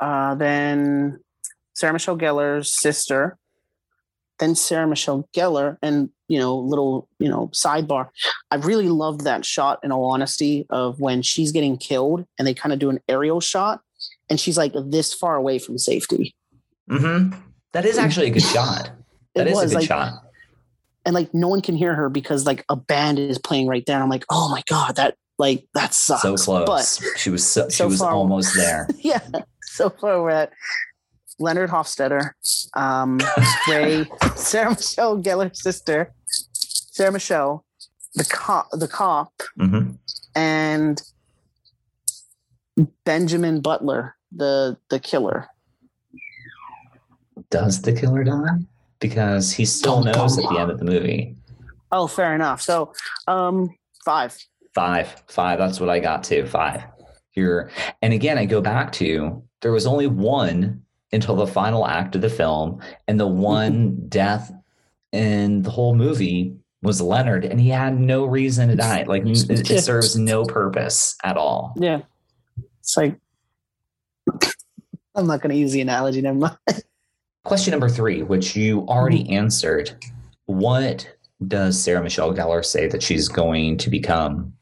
[0.01, 1.21] uh, then
[1.73, 3.39] Sarah Michelle Gellar's sister,
[4.39, 8.09] then Sarah Michelle Gellar, and you know, little you know, sidebar.
[8.53, 9.81] I really loved that shot.
[9.83, 13.41] In all honesty, of when she's getting killed, and they kind of do an aerial
[13.41, 13.81] shot,
[14.31, 16.35] and she's like this far away from safety.
[16.89, 17.37] Mm-hmm.
[17.73, 18.93] That is actually a good shot.
[19.35, 20.23] That It is a good like, shot.
[21.05, 24.01] and like no one can hear her because like a band is playing right there.
[24.01, 26.23] I'm like, oh my god, that like that sucks.
[26.23, 26.99] So close.
[27.01, 28.89] But she was so, she was far- almost there.
[28.99, 29.21] yeah,
[29.63, 30.53] so far we're at
[31.41, 32.33] Leonard Hofstadter,
[32.75, 33.19] um,
[33.69, 34.07] Ray,
[34.37, 36.13] Sarah Michelle Gellar's sister,
[36.91, 37.65] Sarah Michelle,
[38.15, 39.93] the cop, the cop, hmm
[40.37, 41.03] and
[43.05, 45.47] Benjamin Butler, the the killer.
[47.51, 48.59] Does the killer die?
[49.01, 51.35] Because he still knows at the end of the movie.
[51.91, 52.61] Oh, fair enough.
[52.61, 52.93] So,
[53.27, 53.75] um,
[54.05, 54.37] five.
[54.75, 55.23] Five.
[55.27, 55.59] Five.
[55.59, 56.47] That's what I got to.
[56.47, 56.85] Five.
[57.31, 57.71] Here.
[58.03, 60.83] And again, I go back to there was only one
[61.13, 64.53] until the final act of the film, and the one death
[65.13, 69.05] in the whole movie was Leonard, and he had no reason to die.
[69.05, 71.75] Like it, it serves no purpose at all.
[71.77, 72.03] Yeah,
[72.81, 73.17] it's like
[75.15, 76.23] I'm not going to use the analogy.
[76.23, 76.57] Never mind.
[77.45, 79.33] Question number three, which you already hmm.
[79.33, 79.93] answered.
[80.47, 81.09] What
[81.47, 84.53] does Sarah Michelle Gellar say that she's going to become?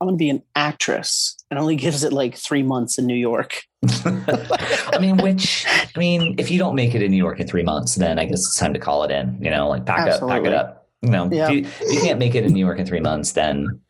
[0.00, 1.36] I'm going to be an actress.
[1.50, 3.62] It only gives it like three months in New York.
[4.04, 7.62] I mean, which I mean, if you don't make it in New York in three
[7.62, 9.38] months, then I guess it's time to call it in.
[9.42, 10.79] You know, like pack up, pack it up.
[11.02, 11.48] You know, Yeah.
[11.48, 13.80] if, you, if you can't make it in New York in three months, then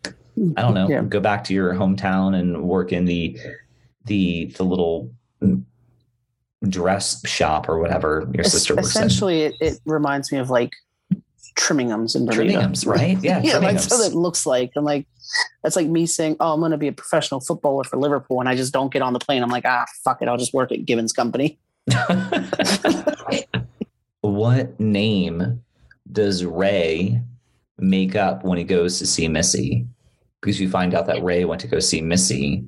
[0.57, 0.89] I don't know.
[0.89, 1.03] Yeah.
[1.03, 3.39] Go back to your hometown and work in the
[4.05, 5.13] the the little
[6.69, 9.03] dress shop or whatever your Es- sister works in.
[9.05, 10.71] essentially, it, it reminds me of like
[11.57, 12.55] Trimmingham's in Bermuda.
[12.61, 13.19] Trimminghams, right?
[13.23, 13.75] Yeah, yeah, what
[14.07, 14.71] it looks like.
[14.77, 15.07] I'm like,
[15.63, 18.49] that's like me saying, "Oh, I'm going to be a professional footballer for Liverpool," and
[18.49, 19.43] I just don't get on the plane.
[19.43, 21.59] I'm like, ah, fuck it, I'll just work at Gibbons Company.
[24.21, 25.63] what name
[26.13, 27.21] does Ray
[27.79, 29.87] make up when he goes to see Missy?
[30.41, 32.65] Because you find out that Ray went to go see Missy.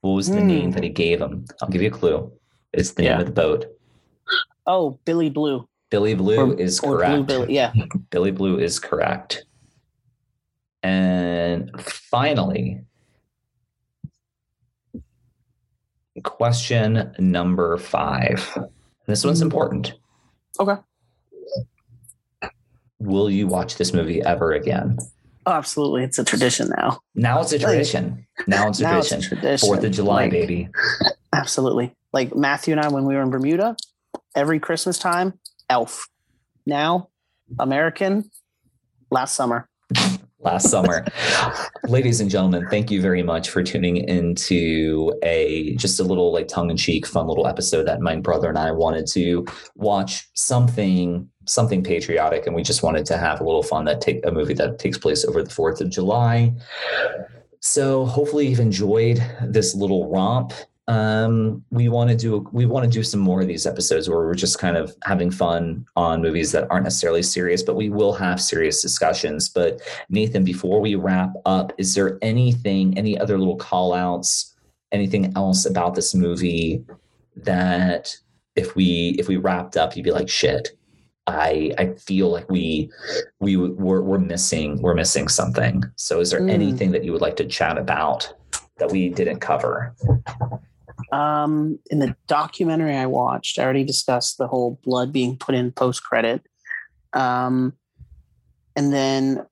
[0.00, 0.46] What was the Hmm.
[0.46, 1.44] name that he gave him?
[1.60, 2.32] I'll give you a clue.
[2.72, 3.12] It's the Yeah.
[3.12, 3.66] name of the boat.
[4.66, 7.14] Oh, Billy Blue Billy Blue or, is or correct.
[7.14, 7.54] Blue Billy.
[7.54, 7.72] Yeah.
[8.10, 9.44] Billy Blue is correct.
[10.82, 12.80] And finally,
[16.24, 18.56] question number five.
[19.06, 19.94] This one's important.
[20.58, 20.76] Okay.
[23.02, 24.98] Will you watch this movie ever again?
[25.44, 27.00] Oh, absolutely, it's a tradition now.
[27.16, 28.26] Now it's a tradition.
[28.46, 29.38] Now it's a now it's a tradition.
[29.38, 29.66] tradition.
[29.66, 30.68] Fourth of July, Like, baby.
[31.32, 31.94] Absolutely.
[32.12, 33.76] Like Matthew and I, when we were in Bermuda,
[34.36, 35.34] every Christmas time,
[35.68, 36.06] Elf.
[36.64, 37.08] Now,
[37.58, 38.30] American.
[39.10, 39.68] Last summer.
[40.42, 41.04] Last summer.
[41.88, 46.48] Ladies and gentlemen, thank you very much for tuning into a just a little like
[46.48, 51.28] tongue in cheek, fun little episode that my brother and I wanted to watch something
[51.44, 54.54] something patriotic, and we just wanted to have a little fun that take a movie
[54.54, 56.52] that takes place over the Fourth of July.
[57.60, 60.52] So hopefully you've enjoyed this little romp.
[60.88, 64.18] Um, we want to do we want to do some more of these episodes where
[64.18, 68.12] we're just kind of having fun on movies that aren't necessarily serious, but we will
[68.14, 69.48] have serious discussions.
[69.48, 74.54] But Nathan, before we wrap up, is there anything, any other little call outs,
[74.90, 76.84] anything else about this movie
[77.36, 78.16] that
[78.56, 80.70] if we if we wrapped up, you'd be like, shit,
[81.28, 82.90] I I feel like we
[83.38, 85.84] we we're, we're missing we're missing something.
[85.94, 86.50] So is there Mm.
[86.50, 88.34] anything that you would like to chat about
[88.78, 89.94] that we didn't cover?
[91.10, 95.72] Um, in the documentary I watched, I already discussed the whole blood being put in
[95.72, 96.42] post credit.
[97.12, 97.74] Um,
[98.76, 99.46] and then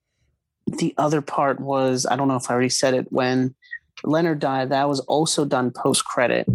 [0.66, 3.54] the other part was I don't know if I already said it when
[4.04, 4.70] Leonard died.
[4.70, 6.46] That was also done post credit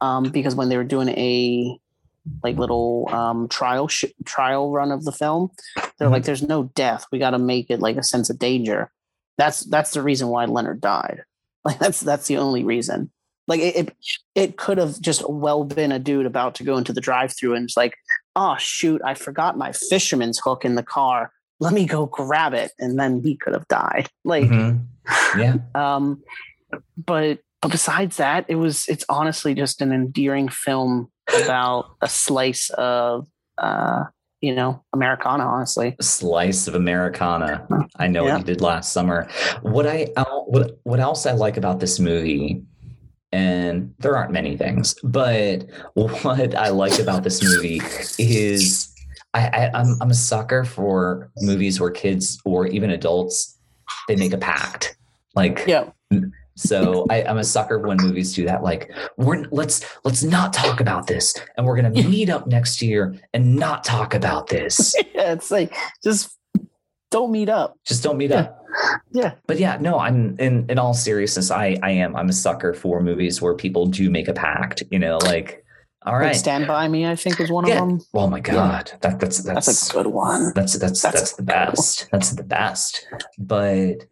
[0.00, 1.78] um, because when they were doing a
[2.42, 5.50] like little um, trial sh- trial run of the film,
[5.98, 7.06] they're like, "There's no death.
[7.12, 8.90] We got to make it like a sense of danger."
[9.38, 11.22] That's that's the reason why Leonard died.
[11.66, 13.10] Like that's that's the only reason.
[13.48, 13.96] Like it, it,
[14.34, 17.64] it could have just well been a dude about to go into the drive-through and
[17.64, 17.94] it's like,
[18.34, 21.30] oh shoot, I forgot my fisherman's hook in the car.
[21.60, 24.08] Let me go grab it, and then he could have died.
[24.24, 24.84] Like, Mhm.
[25.38, 25.56] Yeah.
[25.74, 26.22] um,
[26.96, 31.10] but but besides that, it was it's honestly just an endearing film
[31.44, 33.26] about a slice of
[33.58, 34.04] uh,
[34.42, 35.44] you know Americana.
[35.44, 37.66] Honestly, A slice of Americana.
[37.96, 38.32] I know Yeah.
[38.34, 39.26] what you did last summer.
[39.62, 40.08] What I
[40.46, 42.62] what what else I like about this movie,
[43.36, 47.82] and there aren't many things, but what I like about this movie
[48.18, 48.94] is
[49.34, 53.58] I, I I'm I'm a sucker for movies where kids or even adults
[54.08, 54.96] they make a pact.
[55.34, 55.90] Like yeah,
[56.56, 58.62] so I, I'm a sucker when movies do that.
[58.62, 63.14] Like we're let's let's not talk about this, and we're gonna meet up next year
[63.34, 64.94] and not talk about this.
[65.14, 65.32] yeah.
[65.32, 66.38] It's like just
[67.10, 67.76] don't meet up.
[67.84, 68.40] Just don't meet Yeah.
[68.40, 68.65] up.
[69.12, 72.74] Yeah, But yeah, no, I'm in in all seriousness, I I am I'm a sucker
[72.74, 74.82] for movies where people do make a pact.
[74.90, 75.64] You know, like
[76.04, 76.34] all like.
[76.34, 77.06] Stand by Me.
[77.06, 77.82] I think was one Yeah.
[77.82, 78.00] of them.
[78.14, 80.52] oh my god, that that's that's That's a good one.
[80.54, 81.66] that's that's That's that's, the good one.
[81.66, 82.08] best.
[82.12, 83.08] That's the best.
[83.38, 84.04] But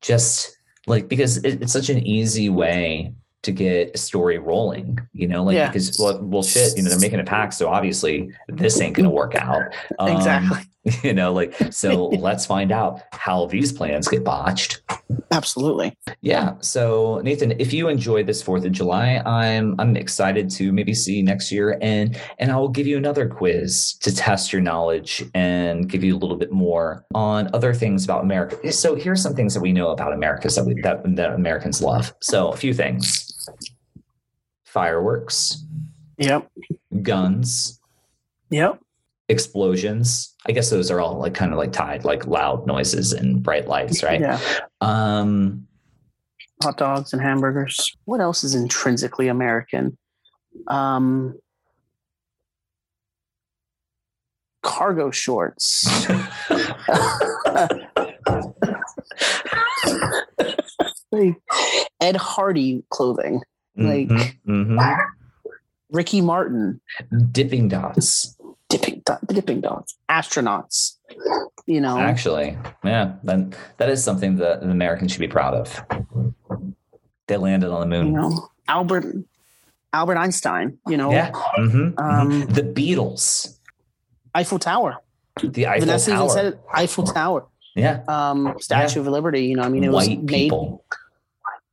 [0.00, 5.26] just like because it, it's such an easy way to get a story rolling, you
[5.26, 5.66] know, like Yeah.
[5.68, 9.10] because well, well, shit, you know, they're making a pact, so obviously this ain't gonna
[9.10, 9.62] work out.
[9.98, 10.58] Um, Exactly.
[11.04, 12.06] You know, like so.
[12.08, 14.82] let's find out how these plans get botched.
[15.30, 15.96] Absolutely.
[16.22, 16.54] Yeah.
[16.60, 21.18] So Nathan, if you enjoyed this Fourth of July, I'm I'm excited to maybe see
[21.18, 25.22] you next year, and and I will give you another quiz to test your knowledge
[25.34, 28.72] and give you a little bit more on other things about America.
[28.72, 32.12] So here's some things that we know about America that we, that, that Americans love.
[32.20, 33.48] So a few things:
[34.64, 35.64] fireworks,
[36.18, 36.50] Yep.
[37.02, 37.80] guns,
[38.50, 38.80] Yep.
[39.32, 40.32] Explosions.
[40.46, 43.66] I guess those are all like kind of like tied, like loud noises and bright
[43.66, 44.20] lights, right?
[44.20, 44.38] Yeah.
[44.80, 45.66] Um.
[46.62, 47.96] Hot dogs and hamburgers.
[48.04, 49.98] What else is intrinsically American?
[50.68, 51.36] Um,
[54.62, 55.84] cargo shorts.
[61.10, 61.36] Like,
[62.00, 63.42] Ed Hardy clothing.
[63.76, 64.96] Like- Mhm, mhm.
[65.90, 66.80] Ricky Martin.
[67.32, 68.36] dipping dots.
[68.72, 69.94] Dipping, dipping dogs.
[70.08, 70.96] Astronauts.
[71.66, 71.98] You know.
[71.98, 75.84] Actually, yeah, that that is something that the Americans should be proud of.
[77.26, 78.06] They landed on the moon.
[78.06, 78.48] you know.
[78.68, 79.04] Albert.
[79.92, 80.78] Albert Einstein.
[80.88, 81.12] You know.
[81.12, 81.30] Yeah.
[81.58, 82.00] mhm, mhm.
[82.00, 83.58] Um, the Beatles.
[84.34, 84.96] Eiffel Tower.
[85.42, 86.28] The Eiffel Vanessa even Tower.
[86.30, 86.60] said it.
[86.74, 87.46] Eiffel Tower.
[87.76, 88.02] yeah.
[88.08, 89.44] Um, Statue of Liberty.
[89.46, 90.84] You know, I mean, it was made people.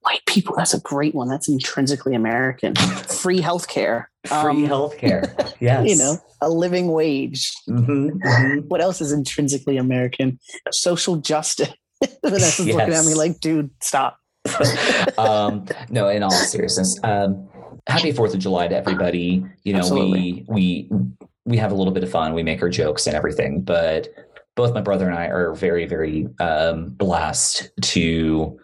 [0.10, 0.56] White people.
[0.56, 1.28] That's a great one.
[1.28, 2.76] That's intrinsically American.
[2.76, 4.06] Free healthcare.
[4.26, 5.36] Free Um, healthcare.
[5.62, 5.90] Yes.
[5.90, 7.52] You know, a living wage.
[7.68, 8.66] Mhm, mhm.
[8.70, 10.40] What else is intrinsically American?
[10.72, 11.74] Social justice.
[12.24, 14.18] Vanessa's looking at me like, dude, stop.
[15.18, 17.50] um, no, in all seriousness, um,
[17.88, 19.44] happy Fourth of July to everybody.
[19.66, 20.46] You know, Absolutely.
[20.48, 21.00] we we
[21.46, 22.34] we have a little bit of fun.
[22.34, 24.08] We make our jokes and everything, but
[24.56, 28.60] both my brother and I are very, very um, blessed to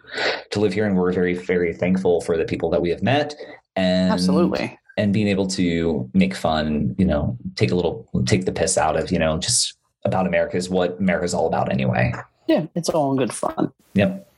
[0.50, 3.34] to live here, and we're very, very thankful for the people that we have met.
[3.76, 4.78] And Absolutely.
[4.96, 8.96] and being able to make fun, you know, take a little, take the piss out
[8.96, 9.74] of, you know, just
[10.04, 12.12] about America is what America's all about anyway.
[12.46, 13.72] Yeah, it's all in good fun.
[13.94, 14.30] Yep.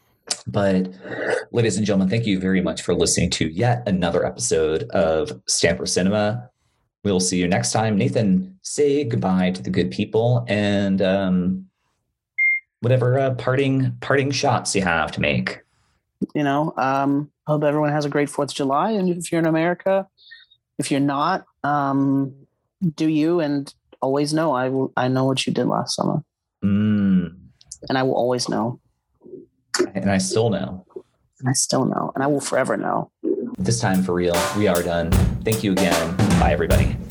[0.47, 0.89] But,
[1.53, 5.87] ladies and gentlemen, thank you very much for listening to yet another episode of Stamper
[5.87, 6.51] Cinema.
[7.09, 7.97] We'll see you next time.
[7.97, 11.67] Nathan, say goodbye to the good people and um,
[12.81, 15.61] whatever uh, parting parting shots you have to make.
[16.35, 18.91] You know, um, hope everyone has a great Fourth of July.
[18.91, 20.07] And if you're in America,
[20.79, 22.35] if you're not, um,
[22.95, 24.93] do you and always know I will.
[24.95, 26.23] I know what you did last summer,
[26.63, 27.35] Mm,
[27.89, 28.81] and I will always know.
[29.95, 30.85] and I still know.
[31.41, 33.11] And I still know, and I will forever know.
[33.59, 35.11] This time for real, we are done.
[35.43, 36.28] Thank you again.
[36.39, 37.08] Bye, everybody.